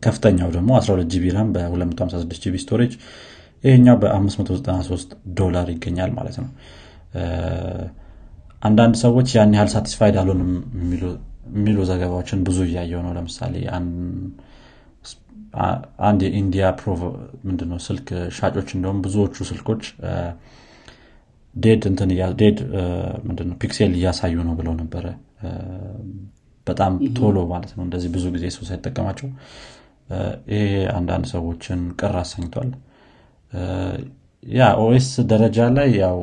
ከፍተኛው 0.04 0.50
ደግሞ 0.56 0.70
12 0.80 1.12
GB 1.14 1.26
RAM 1.36 1.50
በ256 1.56 2.46
GB 2.46 2.56
storage 2.64 2.94
ይሄኛው 3.64 3.98
በ593 4.02 5.12
ዶላር 5.40 5.68
ይገኛል 5.74 6.12
ማለት 6.18 6.38
ነው። 6.42 6.50
አንዳንድ 8.62 8.96
ሰዎች 9.04 9.30
ያን 9.36 9.54
ያህል 9.56 9.70
satisfied 9.74 10.16
አልሆንም 10.22 10.52
የሚሉ 11.56 11.78
ዘገባዎችን 11.90 12.40
ብዙ 12.48 12.60
እያየው 12.68 13.02
ነው። 13.06 13.12
ለምሳሌ 13.18 13.54
አንድ 16.08 16.20
የኢንዲያ 16.26 16.66
ምንድነው 17.48 17.80
ስልክ 17.88 18.08
ሻጮች 18.38 18.70
እንደውም 18.78 19.00
ብዙዎቹ 19.06 19.36
ስልኮች 19.50 19.84
dead 21.56 21.84
ምንድነው 23.28 23.56
pixel 23.64 23.92
እያሳዩ 23.98 24.36
ነው 24.48 24.56
ብለው 24.60 24.74
ነበረ። 24.82 25.06
በጣም 26.68 26.94
ቶሎ 27.18 27.38
ማለት 27.52 27.72
ነው 27.78 27.84
እንደዚህ 27.86 28.10
ብዙ 28.16 28.26
ጊዜ 28.36 28.46
ሰው 28.56 28.64
ሳይጠቀማቸው 28.70 29.30
ይሄ 30.52 30.64
አንዳንድ 30.96 31.26
ሰዎችን 31.34 31.82
ቅር 32.00 32.16
አሰኝቷል። 32.22 32.70
ያ 34.44 34.68
OS 34.84 35.08
ደረጃ 35.32 35.68
ላይ 35.78 35.90
ያው 36.02 36.18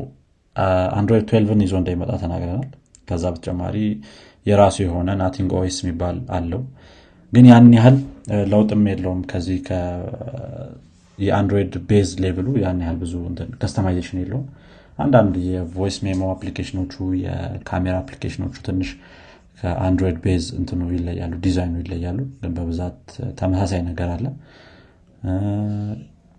አንድሮይድ 0.98 1.24
12ን 1.32 1.60
ይዞ 1.64 1.74
እንደሚመጣ 1.80 2.12
ተናግረናል። 2.22 2.68
ከዛ 3.08 3.24
በተጨማሪ 3.34 3.76
የራሱ 4.46 4.76
የሆነ 4.84 5.08
ናቲንግ 5.20 5.50
ኦኤስ 5.58 5.76
የሚባል 5.82 6.16
አለው። 6.36 6.62
ግን 7.32 7.46
ያን 7.50 7.68
ያህል 7.76 7.96
ለውጥም 8.52 8.82
የለውም። 8.90 9.20
ከዚህ 9.30 9.58
የአንድሮይድ 11.18 11.72
base 11.88 12.10
level 12.24 12.41
ኡ 12.41 12.48
ያን 12.62 12.80
ያህል 12.84 12.98
ብዙ 13.00 13.14
customization 13.60 14.18
የለውም። 14.22 14.46
አንዳንድ 14.98 15.34
የ 15.48 15.62
voice 15.62 15.96
memo 16.06 16.22
application 16.34 16.77
ኦቹ 16.77 16.92
የካሜራ 17.22 17.94
application 18.02 18.40
ኦቹ 18.40 18.54
ትንሽ 18.68 18.90
ከ 19.58 19.71
Android 19.71 20.18
base 20.24 20.44
እንትኑ 20.58 20.80
ይለያሉ 20.94 21.32
ዲዛይኑ 21.44 21.74
ይለያሉ። 21.82 22.18
ግን 22.40 22.52
በብዛት 22.58 23.00
ተመሳሳይ 23.40 23.80
ነገር 23.88 24.10
አለ። 24.14 24.26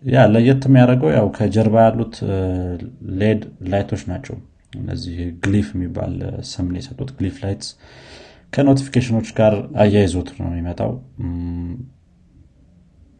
ያ 0.03 0.19
ለየት 0.33 0.63
የሚያደርገው 0.67 1.09
ያው 1.15 1.27
ከጀርባ 1.37 1.75
ያሉት 1.87 2.15
LED 3.21 3.41
light 3.71 3.89
ኦች 3.89 4.03
ናቸው። 4.11 4.35
እነዚህ 4.73 5.15
Glyph 5.43 5.67
የሚባል 5.75 6.13
ስም 6.49 6.67
የሰጡት። 6.77 7.09
Glyph 7.17 7.37
lights 7.43 7.69
ከ 8.53 8.61
notification 8.61 9.11
ኦች 9.11 9.27
ጋር 9.39 9.53
አያይዞት 9.83 10.29
ነው 10.37 10.47
የሚመጣው። 10.49 10.91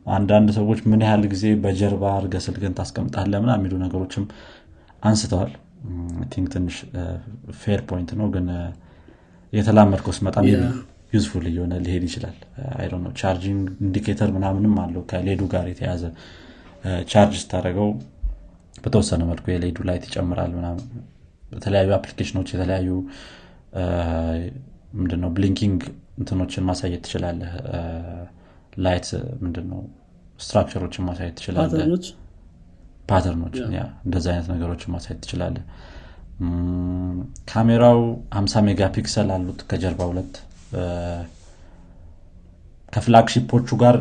አንዳንድ 0.06 0.50
ሰዎች 0.58 0.80
ምን 0.92 1.02
ያህል 1.06 1.24
ጊዜ 1.34 1.46
በጀርባ 1.64 2.04
አርገ 2.18 2.36
ስልክን 2.46 2.76
ታስቀምጣለህ 2.78 3.34
ምናምን 3.44 3.52
የሚሉ 3.58 3.74
ነገሮችም 3.84 4.24
አንስተዋል። 5.04 5.52
think 6.32 6.48
ትንሽ 6.54 6.78
fair 7.60 7.82
point 7.90 8.10
ነው 8.20 8.28
ግን 8.34 8.48
የተላመድከው 9.54 10.14
ስመጣ 10.18 10.36
useful 11.14 11.46
እየሆነ 11.50 11.74
ሊሄድ 11.86 12.04
ይችላል። 12.08 12.36
አይ 12.76 12.88
ነው 12.96 13.12
charging 13.22 13.68
indicator 13.86 14.30
ምናምንም 14.36 14.74
አለው 14.84 15.04
ከ 15.12 15.20
LED 15.20 15.33
ኡ 15.33 15.42
ጋር 15.54 15.66
የተያዘ 15.72 16.04
ቻርጅ 17.12 17.36
ስታደረገው 17.42 17.90
በተወሰነ 18.84 19.22
መልኩ 19.30 19.46
የ 19.54 19.63
LED 19.63 19.78
ኡ 19.90 19.94
light 19.94 20.04
ይጨምራል 20.10 20.52
በተለያዩ 21.52 21.90
application 21.98 22.36
ኦች 22.36 22.50
የተለያዩ 22.54 22.90
ምንድነው 25.00 25.32
blinking 25.38 25.82
እንትኖችን 26.20 26.66
ማሳየት 26.70 27.02
ትችላለህ። 27.06 27.52
light 28.86 29.08
ምንድነው 29.44 29.82
structure 30.40 30.79
ኦችን 30.79 31.06
ማሳየት 31.10 31.36
ትችላለህ። 31.40 31.72
pattern 33.10 33.39
ኦች 33.39 33.56
እንደዚ 34.06 34.26
አይነት 34.34 34.48
ነገሮችን 34.54 34.92
ማሳየት 34.96 35.20
ትችላለህ 35.24 35.64
ካሜራው 37.52 38.00
50 38.36 38.62
megapixel 38.68 39.30
አሉት 39.36 39.60
ከጀርባ 39.70 40.02
ሁለት። 40.12 40.36
ከ 42.94 43.04
flagship 43.04 43.47
ኦቹ 43.47 43.68
ጋር 43.82 43.96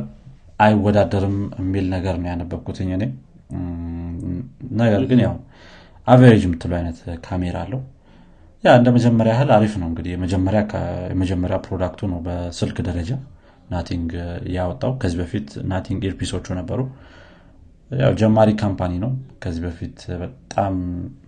አይወዳደርም 0.60 1.36
የሚል 1.60 1.86
ነገር 1.94 2.14
ነው 2.20 2.28
ያነበብኩት 2.30 2.90
እኔ። 2.96 3.04
ነገር 4.80 5.02
ግን 5.10 5.20
ያው 5.26 5.34
average 6.06 6.42
የምትለው 6.46 6.76
አይነት 6.78 6.98
ካሜራ 7.26 7.56
አለው። 7.64 7.80
ያ 8.64 8.70
እንደ 8.78 8.88
መጀመሪያ 8.96 9.32
ያህል 9.34 9.50
አሪፍ 9.56 9.74
ነው 9.82 9.88
እንግዲህ። 9.90 10.12
የመጀመሪያ 11.12 11.58
product 11.66 11.93
ኡ 11.93 12.00
ነው 12.12 12.20
በስልክ 12.26 12.78
ደረጃ 12.88 13.10
Nothing 13.70 14.10
ያወጣው። 14.56 14.92
ከዚህ 15.00 15.18
በፊት 15.22 15.48
Nothing 15.70 16.02
earpiece 16.10 16.34
ኦቹ 16.34 16.46
ነበሩ። 16.60 16.80
ያው 17.90 18.12
ጀማሪ 18.20 18.48
company 18.62 18.94
ነው 19.04 19.10
ከዚህ 19.42 19.62
በፊት 19.64 19.98
በጣም 20.22 20.74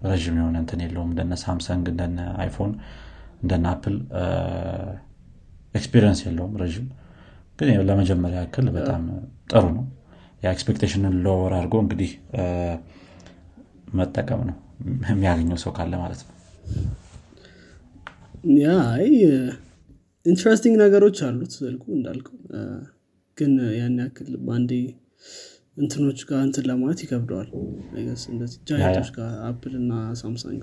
ረዥም 0.04 0.36
የሆነ 0.40 0.56
እንትን 0.62 0.80
የለውም። 0.84 1.10
እንደነ 1.12 1.34
Samsung 1.42 1.84
እንደነ 1.92 2.20
iPhone 2.42 2.72
እንደነ 3.42 3.66
Apple 3.72 3.96
experience 5.74 6.20
የለውም 6.26 6.54
ረዥም። 6.62 6.86
ግን 7.58 7.68
ለመጀመሪያ 7.88 8.38
ያክል 8.42 8.66
በጣም 8.76 9.02
ጥሩ 9.50 9.64
ነው። 9.76 9.84
የ 10.42 10.52
expectation 10.52 11.05
ን 11.05 11.14
lower 11.24 11.52
አድርጎ 11.56 11.74
እንግዲህ 11.84 12.10
መጠቀም 13.94 14.42
ነው 14.48 14.56
የሚያገኘው 15.10 15.58
ሰው 15.62 15.72
ካለ 15.76 15.92
ማለት 16.02 16.20
ነው። 16.22 16.34
ያ 18.60 18.68
interesting 20.26 20.74
ነገሮች 20.82 21.18
አሉት 21.26 21.52
ስልኩ 21.56 21.84
እንዳልከው 21.96 22.36
ግን 23.38 23.52
ያን 23.78 23.96
ያክል 24.02 24.32
በአንዴ 24.46 24.72
እንትኖች 25.80 26.20
ጋር 26.28 26.40
እንትን 26.46 26.64
ለማለት 26.70 27.00
ይከብደዋል። 27.04 27.48
እንደዚህ 28.28 28.58
giant 28.70 28.93
ኦች 28.93 29.10
ጋር 29.16 29.30
Apple 29.48 29.74
እና 29.80 29.92
Samsung 30.20 30.62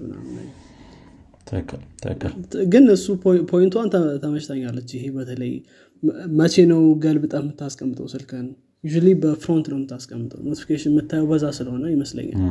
ግን 2.71 2.85
እሱ 2.95 3.05
point 3.51 3.70
ኧን 3.70 3.89
ተመችታኛለች። 4.23 4.89
ይሄ 4.97 5.05
በተለይ 5.17 5.53
መቼ 6.39 6.55
ነው 6.71 6.81
ገልብጠህ 7.05 7.33
የምታስቀምጠው 7.41 8.07
ስልክን 8.13 8.47
usually 8.83 8.91
በ 9.21 9.34
front 9.34 9.65
ነው 9.71 9.77
የምታስቀምጠው። 9.79 10.39
notification 10.47 10.91
የምታየው 10.91 11.27
በዛ 11.31 11.45
ስለሆነ 11.57 11.85
ይመስለኛል። 11.93 12.41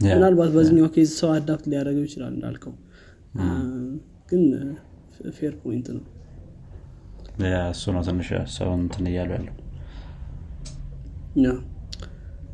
ምናልባት 0.00 0.50
በዚኛው 0.54 0.88
case 0.94 1.10
ሰው 1.20 1.30
adapt 1.34 1.66
ሊያደረገው 1.70 2.04
ይችላል 2.08 2.32
እንዳልከው። 2.36 2.74
ግን 4.30 4.42
fair 5.36 5.54
point 5.62 5.86
ነው። 5.96 6.04
እሱ 7.70 7.84
ነው 7.94 8.02
ትንሽ 8.08 8.28
ሰው 8.54 8.68
እንትን 8.78 9.06
እያሉ 9.10 9.30
ያለው 9.36 9.54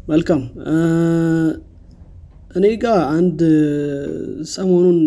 መልካም። 0.08 0.42
እኔ 2.56 2.66
ጋር 2.82 2.98
አንድ 3.16 3.40
ሰሞኑን 4.54 4.98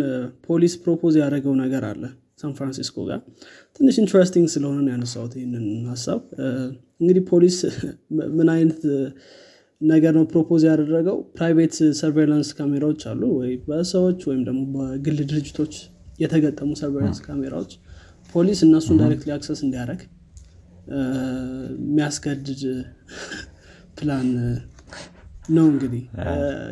ፖሊስ 0.48 0.74
propose 0.84 1.16
ያደረገው 1.22 1.54
ነገር 1.64 1.84
አለ 1.90 2.04
ሳን 2.42 2.54
ፍራንሲስኮ 2.58 2.98
ጋር 3.10 3.20
ትንሽ 3.80 3.96
interesting 4.04 4.48
ስለሆነ 4.54 4.88
ያነሳሁት 4.94 5.34
ይህንን 5.40 5.66
ሀሳብ። 5.92 6.22
እንግዲህ 7.02 7.24
ፖሊስ 7.32 7.58
ምን 8.38 8.50
አይነት 8.56 8.82
ነገር 9.82 10.14
ነው 10.18 10.26
propose 10.32 10.64
ያደረገው? 10.70 11.18
private 11.38 11.74
surveillance 12.00 12.50
ካሜራዎች 12.60 13.02
አሉ 13.12 13.22
ወይ 13.40 13.52
በሰዎች 13.68 14.20
ወይም 14.30 14.42
ደግሞ 14.48 14.62
በግል 14.76 15.18
ድርጅቶች 15.32 15.74
የተገጠሙ 16.20 16.70
surveillance 16.82 17.20
ካሜራዎች? 17.28 17.72
ፖሊስ 18.34 18.60
እነሱን 18.68 18.98
directly 19.02 19.32
access 19.36 19.60
እንዲያደረግ 19.66 20.02
የሚያስገድድ 21.82 22.62
ፕላን 23.98 24.28
ነው 25.50 25.66
እንግዲህ። 25.72 26.04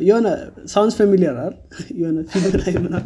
የሆነ 0.07 0.27
sounds 0.67 0.93
familiar 0.99 1.36
አይደል? 1.41 1.55
የሆነ 1.99 2.17
ፊልም 2.31 2.53
ላይ 2.62 2.73
ምናል 2.83 3.05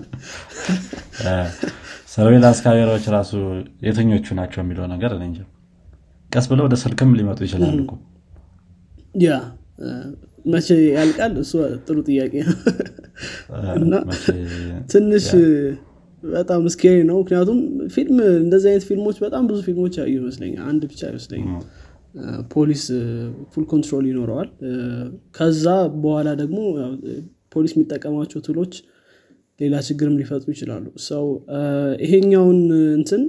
surveillance 2.14 2.60
ካሜራዎች 2.66 3.06
ራሱ 3.16 3.32
የትኞቹ 3.86 4.36
ናቸው 4.40 4.60
የሚለው 4.64 4.86
ነገር 4.94 5.12
እኔ 5.18 5.24
እንጃ። 5.30 5.40
ቀስ 6.32 6.46
ብለው 6.52 6.64
ወደ 6.68 6.76
ስልክም 6.84 7.12
ሊመጡ 7.18 7.40
ይችላሉ 7.48 7.78
እኮ። 7.86 7.94
ያ 9.24 9.30
መቼ 10.46 10.68
ያልቃል? 10.96 11.34
እሱ 11.44 11.54
ጥሩ 11.86 11.98
ጥያቄ 12.08 12.34
ነው። 12.48 12.58
እና 13.78 13.94
ትንሽ 14.92 15.28
በጣም 16.24 16.62
scary 16.74 16.98
ነው። 17.10 17.18
ምክንያቱም 17.22 17.60
ፊልም 17.96 18.18
እንደዚህ 18.44 18.70
አይነት 18.72 18.86
ፊልሞች 18.90 19.18
በጣም 19.26 19.44
ብዙ 19.50 19.60
ፊልሞች 19.68 19.96
ይመስለኛል። 20.14 20.64
አንድ 20.70 20.82
ብቻ 20.92 21.02
አይመስለኝም 21.10 21.52
ፖሊስ 22.54 22.84
full 23.54 23.66
control 23.72 24.06
ይኖረዋል። 24.10 24.50
ከዛ 25.36 25.66
በኋላ 26.04 26.30
ደግሞ 26.42 26.60
ፖሊስ 27.56 27.74
የሚጠቀማቸው 27.76 28.40
tool 28.48 28.61
ኦች 28.61 28.74
ሌላ 29.60 29.76
ችግርም 29.88 30.16
ሊፈጥሩ 30.20 30.50
ይችላሉ። 30.56 30.86
ሰው 31.08 31.26
ይሄኛውን 32.04 32.60
እንትን 32.98 33.22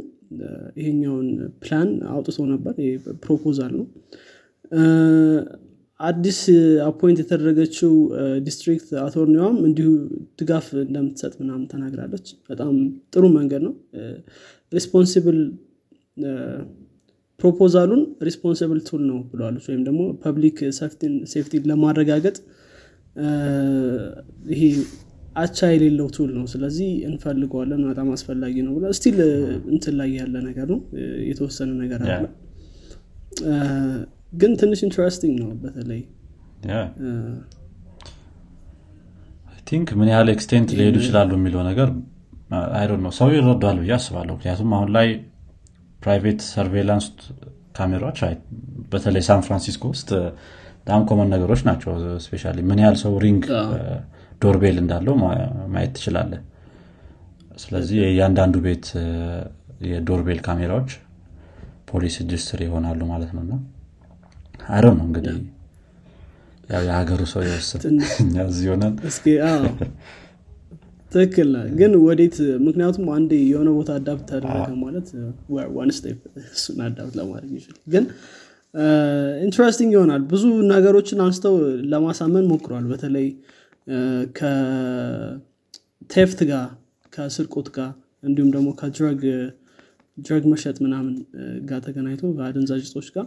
ይሄኛውን 0.81 1.29
ፕላን 1.63 1.91
አውጥቶ 2.13 2.39
ነበር። 2.51 2.75
proposal 3.23 3.73
ነው። 3.79 3.87
አዲስ 6.01 6.41
appoint 6.89 7.19
የተደረገችው 7.23 7.93
district 8.47 8.91
attorney 9.05 9.37
ዋም 9.37 9.57
እንዲሁ 9.69 9.89
ድጋፍ 10.41 10.67
እንደምትሰጥ 10.83 11.33
ምናምን 11.41 11.65
ተናግራለች። 11.73 12.27
በጣም 12.51 12.75
ጥሩ 13.15 13.25
መንገድ 13.39 13.63
ነው። 13.67 13.75
responsible 14.73 15.41
proposal 17.41 17.81
ኡን 17.81 18.01
responsible 18.27 18.79
tool 18.87 19.03
ነው 19.09 19.19
ብለዋለች 19.33 19.67
ወይም 19.69 19.83
ደግሞ 19.89 20.01
public 20.23 20.57
safety 21.33 21.58
ን 21.58 21.67
ለማረጋገጥ 21.71 22.37
ይሄ 24.53 24.63
አቻ 25.43 25.69
የሌለው 25.73 26.09
tool 26.17 26.31
ነው። 26.39 26.45
ስለዚህ 26.53 26.89
እንፈልገዋለን 27.09 27.83
በጣም 27.91 28.09
አስፈላጊ 28.17 28.57
ነው 28.67 28.73
ብላ 28.77 28.91
still 28.99 29.19
እንትን 29.73 29.95
ላይ 30.01 30.11
ያለ 30.19 30.35
ነገር 30.49 30.67
ነው 30.73 30.81
የተወሰነ 31.29 31.71
ነገር 31.83 32.03
አለ። 32.07 32.25
ግን 34.33 34.53
ትንሽ 34.61 34.83
interesting 34.87 35.37
ነው 35.45 35.53
በተለይ። 35.63 36.03
think 39.67 39.89
ምን 39.99 40.09
ያህል 40.13 40.29
extent 40.35 40.71
ሊሄዱ 40.79 40.97
ይችላሉ 41.03 41.33
የሚለው 41.39 41.65
ነገር 41.71 41.89
አይዶ 42.75 42.93
ነው 43.03 43.13
ሰው 43.17 43.31
ይረዳል 43.35 43.79
ብዬ 43.83 43.93
አስባለሁ። 43.97 44.35
ምክንያቱም 44.37 44.71
አሁን 44.77 44.91
ላይ 44.97 45.09
private 46.01 46.41
surveillance 46.49 47.07
ካሜራዎች 47.77 48.19
በተለይ 48.93 49.23
ሳን 49.27 49.43
ፍራንሲስኮ 49.47 49.85
ውስጥ 49.95 50.11
በጣም 50.81 51.03
ኮመን 51.09 51.29
ነገሮች 51.35 51.63
ናቸው 51.69 51.91
ስፔሻ 52.25 52.53
ምን 52.69 52.79
ያህል 52.83 52.97
ሰው 53.03 53.13
ሪንግ 53.25 53.45
ዶርቤል 54.43 54.77
እንዳለው 54.83 55.15
ማየት 55.73 55.93
ትችላለ 55.97 56.33
ስለዚህ 57.63 57.99
የእያንዳንዱ 58.03 58.57
ቤት 58.67 58.87
የዶርቤል 59.89 60.41
ካሜራዎች 60.47 60.91
ፖሊስ 61.91 62.17
እጅ 62.23 62.33
ስር 62.45 62.61
ይሆናሉ 62.67 63.01
ማለት 63.11 63.31
ነው። 63.37 63.43
እና 63.45 63.55
አረ 64.69 64.87
ነው 64.97 65.05
እንግዲህ 65.09 65.37
ያው 66.73 66.83
የሀገሩ 66.89 67.21
ሰው 67.33 67.43
የወስድ 67.47 67.83
እዚህ 68.49 68.67
ሆነን 68.73 68.95
ትክክል 71.13 71.51
ግን 71.77 71.93
ወዴት? 72.03 72.37
ምክንያቱም 72.67 73.07
አንድ 73.15 73.31
የሆነ 73.45 73.69
ቦታ 73.77 73.91
አዳፕት 73.99 74.25
ተደረገ 74.31 74.71
ማለት 74.83 75.07
one 75.77 75.91
step 75.99 76.19
እሱን 76.57 76.81
adopt 76.87 77.15
ለማድረግ 77.21 77.53
ይችላል። 77.59 77.81
ግን 77.95 78.05
interesting 79.45 79.91
ይሆናል። 79.97 80.23
ብዙ 80.33 80.43
ነገሮችን 80.73 81.23
አንስተው 81.25 81.55
ለማሳመን 81.93 82.45
ሞክሯል። 82.51 82.85
በተለይ 82.91 83.27
ከ 84.39 84.74
theft 84.74 85.61
ጋር 86.51 86.67
ከስርቆት 87.13 87.69
ጋር 87.77 87.91
እንዲሁም 88.23 88.51
ደግሞ 88.55 88.69
ከ 88.81 88.94
drug 88.94 89.21
drug 90.19 90.45
መሸጥ 90.53 90.77
ምናምን 90.85 91.15
ጋር 91.69 91.81
ተገናኝቶ 91.85 92.23
ከአደንዛዥ 92.37 92.81
እጾች 92.87 93.09
ጋር 93.17 93.27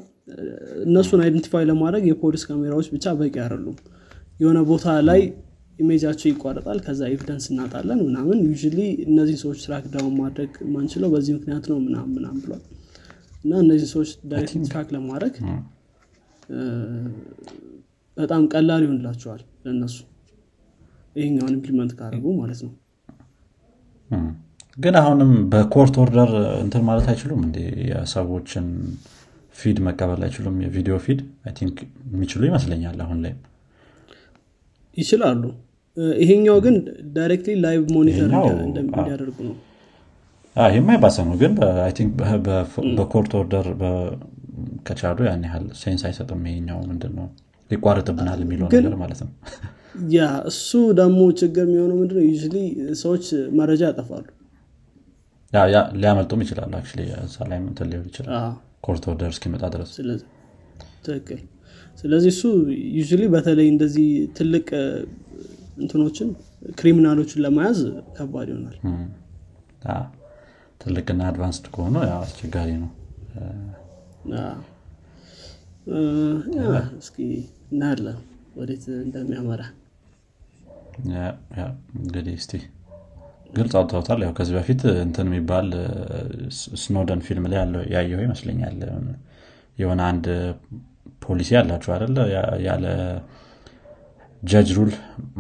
እነሱን 0.85 1.21
identify 1.25 1.63
ለማድረግ 1.69 2.03
የፖሊስ 2.09 2.43
ካሜራዎች 2.49 2.87
ብቻ 2.95 3.13
በቂ 3.19 3.35
አይደሉም። 3.43 3.77
የሆነ 4.39 4.59
ቦታ 4.69 4.85
ላይ 5.09 5.21
image 5.81 6.01
ኣቸው 6.01 6.27
ይቋረጣል። 6.31 6.79
ከዛ 6.85 7.01
evidence 7.11 7.45
እናጣለን 7.51 7.99
ምናምን። 8.07 8.37
you 8.45 8.51
እነዚህ 9.07 9.37
ሰዎች 9.43 9.59
track 9.65 9.85
down 9.93 10.13
ማድረግ 10.21 10.51
ማንችለው 10.73 11.09
በዚህ 11.13 11.33
ምክንያት 11.37 11.65
ነው 11.71 11.79
ምናምን 11.85 12.11
ምናምን 12.17 12.39
ብሏል። 12.45 12.63
እና 13.43 13.51
እነዚህ 13.63 13.87
ሰዎች 13.93 14.09
direct 14.31 14.65
track 14.69 14.87
ለማድረግ 14.95 15.35
በጣም 18.17 18.41
ቀላል 18.53 18.81
ይሆንላቸዋል 18.85 19.41
ለእነሱ። 19.65 19.97
ይህኛውን 21.15 21.53
implement 21.57 21.91
ካደረጉ 21.97 22.25
ማለት 22.41 22.59
ነው። 22.65 22.73
ግን 24.77 24.95
አሁንም 24.99 25.31
በ 25.51 25.64
court 25.64 25.95
order 26.01 26.29
እንትን 26.61 26.83
ማለት 26.89 27.07
አይችሉም 27.11 27.41
እንዲ 27.45 27.57
የሰዎችን 27.89 28.67
feed 29.55 29.77
መቀበል 29.87 30.21
አይችሉም? 30.25 30.55
የቪዲዮ 30.65 30.95
feed 31.05 31.19
think 31.57 31.77
የሚችሉ 32.11 32.41
ይመስለኛል 32.49 32.97
አሁን 33.05 33.17
ላይ። 33.25 33.33
ይችላሉ 34.97 35.43
ይሄኛው 36.17 36.57
ግን 36.65 36.75
directly 37.15 37.53
live 37.63 37.83
monitor 37.95 38.29
እንዲያደርጉ 38.81 39.37
ነው። 39.47 39.55
ይህማ 40.55 40.89
የባሰ 40.95 41.17
ነው። 41.27 41.35
ግን 41.41 41.53
በ 42.97 43.07
court 43.07 43.31
order 43.39 43.67
ከቻሉ 44.87 45.17
ያን 45.27 45.43
ያህል 45.47 45.65
sense 45.81 46.01
አይሰጥም 46.07 46.41
ይሄኛው 46.49 46.79
ምንድን 46.89 47.13
ነው 47.19 47.27
ሊቋርጥብናል 47.71 48.39
የሚለው 48.43 48.67
ነገር 48.71 48.95
ማለት 49.03 49.19
ነው። 49.23 49.31
ያ 50.13 50.19
እሱ 50.49 50.69
ደግሞ 50.99 51.21
ችግር 51.39 51.65
የሚሆነው 51.67 51.97
ምንድነው? 52.01 52.23
ያው 52.25 52.33
ሰዎች 53.01 53.25
መረጃ 53.59 53.81
ያጠፋሉ። 53.89 54.27
ሊያመልጡም 55.97 56.41
ይችላሉ 56.43 56.73
እዛ 57.23 57.37
ላይ 57.49 57.59
እንትን 57.63 57.87
ሊሆን 57.91 58.05
ይችላል። 58.11 58.35
court 58.81 59.03
order 59.11 59.31
እስኪመጣ 59.35 59.63
ድረስ። 59.73 59.91
ትክክል። 61.05 61.41
ስለዚህ 61.97 62.31
እሱ 62.35 62.43
ያው 62.97 63.01
በተለይ 63.33 63.67
እንደዚህ 63.73 64.07
ትልቅ 64.37 64.67
እንትኖችን 65.81 66.29
criminal 66.79 67.15
ኦችን 67.15 67.41
ለመያዝ 67.45 67.79
ከባድ 68.17 68.47
ይሆናል። 68.51 68.77
ትልቅና 70.81 71.21
advanced 71.29 71.65
ከሆኑ 71.73 71.95
ያው 72.09 72.19
አስቸጋሪ 72.23 72.69
ነው። 72.83 72.89
እስኪ 76.99 77.17
እናያለን 77.71 78.17
ወዴት 78.59 78.85
እንደሚያመራ። 79.03 79.61
እንግዲህ 81.99 82.33
እስቲ 82.39 82.53
ግልጽ 83.55 83.73
አውጥተውታል። 83.79 84.19
ያው 84.25 84.33
ከዚህ 84.37 84.53
በፊት 84.57 84.81
እንትን 85.03 85.27
የሚባል 85.29 85.67
ስኖደን 86.81 87.21
ፊልም 87.27 87.45
ላይ 87.51 87.59
ያየው 87.95 88.21
ይመስለኛል። 88.25 88.77
የሆነ 89.77 90.01
አንድ 90.11 90.25
ፖሊሲ 91.21 91.49
ያላቸው 91.57 91.91
አደለ 91.95 92.17
ያለ 92.67 92.85
ጀጅ 94.43 94.69
ሩል 94.77 94.91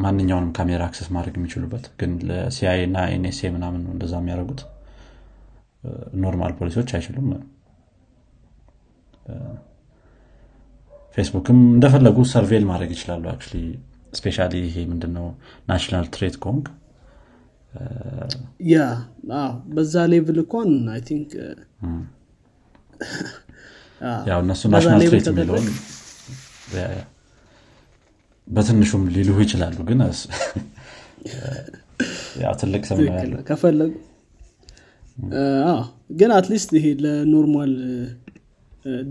ማንኛውንም 0.03 0.51
ካሜራ 0.57 0.81
አክሰስ 0.87 1.07
ማድረግ 1.15 1.35
የሚችሉበት 1.37 1.85
ግን 1.99 2.11
ለሲአይ 2.29 2.81
እና 2.87 2.97
ኤንኤስኤ 3.13 3.49
ምናምን 3.55 3.81
እንደዛ 3.93 4.13
የሚያደርጉት። 4.21 4.61
ኖርማል 6.23 6.51
ፖሊሶች 6.59 6.89
አይችሉም። 6.97 7.29
ፌስቡክም 11.17 11.59
እንደፈለጉ 11.71 12.17
ሰርቬል 12.31 12.65
ማድረግ 12.69 12.91
ይችላሉ። 12.95 13.23
አክ 13.31 13.41
ስፔሻ 14.13 14.37
ይሄ 14.59 14.77
ምንድነው? 14.91 15.25
ናሽናል 15.69 16.05
ትሬት 16.13 16.35
ኮንግ። 16.43 16.65
ያ 18.69 18.77
በዛ 19.73 19.93
level 20.13 20.37
እንኳን 20.43 20.69
I 20.93 21.01
think 21.09 21.29
ያው 24.29 24.39
እነሱ 24.43 24.61
national 24.73 25.01
threat 25.05 25.27
የሚለውን 25.29 25.65
በትንሹም 28.51 29.03
ሊልሁ 29.15 29.37
ይችላሉ 29.43 29.77
ግን 29.89 29.99
ትልቅ 32.61 32.81
ስም 32.89 32.99
ከፈለጉ። 33.49 33.91
ግን 36.19 36.29
at 36.37 36.46
least 36.46 36.69
ይሄ 36.77 36.85
ለ 37.03 37.21
normal 37.21 37.73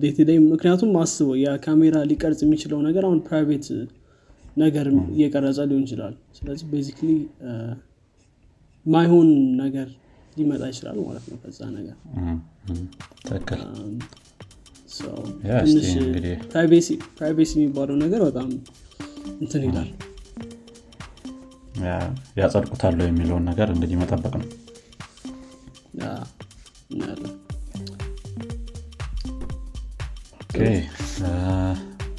day 0.01 0.18
to 0.29 0.33
day 0.33 0.38
ምክንያቱም 0.46 0.92
አስበው 1.03 1.37
የካሜራ 1.42 1.96
ሊቀርጽ 2.11 2.40
የሚችለው 2.44 2.79
ነገር 2.88 3.05
አሁን 3.09 3.18
private 3.29 3.66
ነገር 4.57 4.87
እየቀረጸ 5.12 5.59
ሊሆን 5.70 5.85
ይችላል። 5.87 6.14
ስለዚህ 6.38 6.66
basically 6.73 7.11
ማይሆን 8.87 9.29
ነገር 9.62 9.88
ሊመጣ 10.37 10.62
ይችላል 10.72 10.98
ማለት 11.07 11.24
ነው 11.31 11.38
ከዛ 11.42 11.61
ነገር። 11.79 11.96
privacy 17.18 17.53
የሚባለው 17.59 17.96
ነገር 18.05 18.20
በጣም 18.29 18.48
እንትን 19.40 19.62
ይላል። 19.66 19.90
ያጸድቁታለሁ 22.38 23.05
የሚለውን 23.07 23.44
ነገር 23.50 23.68
እንግዲህ 23.74 23.98
መጠበቅ 24.00 24.33
ነው። 24.40 24.48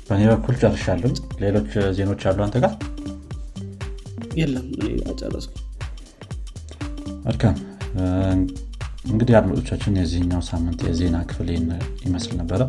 በእኔ 0.08 0.22
በኩል 0.32 0.56
ጨርሻለሁ። 0.62 1.12
ሌሎች 1.44 1.70
ዜኖች 1.98 2.24
አሉ 2.30 2.40
አንተ 2.46 2.58
ጋር? 2.64 2.74
የለም 4.40 4.66
ጨረስኩ 5.22 5.54
መልካም። 7.26 7.56
እንግዲህ 9.12 9.34
አድማጮቻችን 9.40 9.98
የዚህኛው 10.00 10.42
ሳምንት 10.50 10.80
የዜና 10.88 11.18
ክፍል 11.30 11.50
ይመስል 12.06 12.34
ነበረ። 12.42 12.62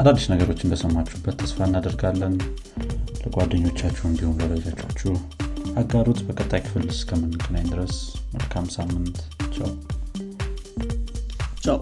አዳዲስ 0.00 0.26
ነገሮች 0.32 0.60
እንደሰማችሁበት 0.66 1.36
ተስፋ 1.40 1.58
እናደርጋለን 1.68 2.34
ለጓደኞቻችሁ 3.22 4.04
እንዲሁም 4.10 4.36
ለወዳጆቻችሁ 4.40 5.12
አጋሩት። 5.76 6.20
በቀጣይ 6.28 6.62
ክፍል 6.66 6.84
እስከምንገናኝ 6.90 7.66
ድረስ 7.72 7.94
መልካም 8.34 8.68
ሳምንት። 8.76 9.18
ቻው። 9.56 9.70
ቻው 11.64 11.78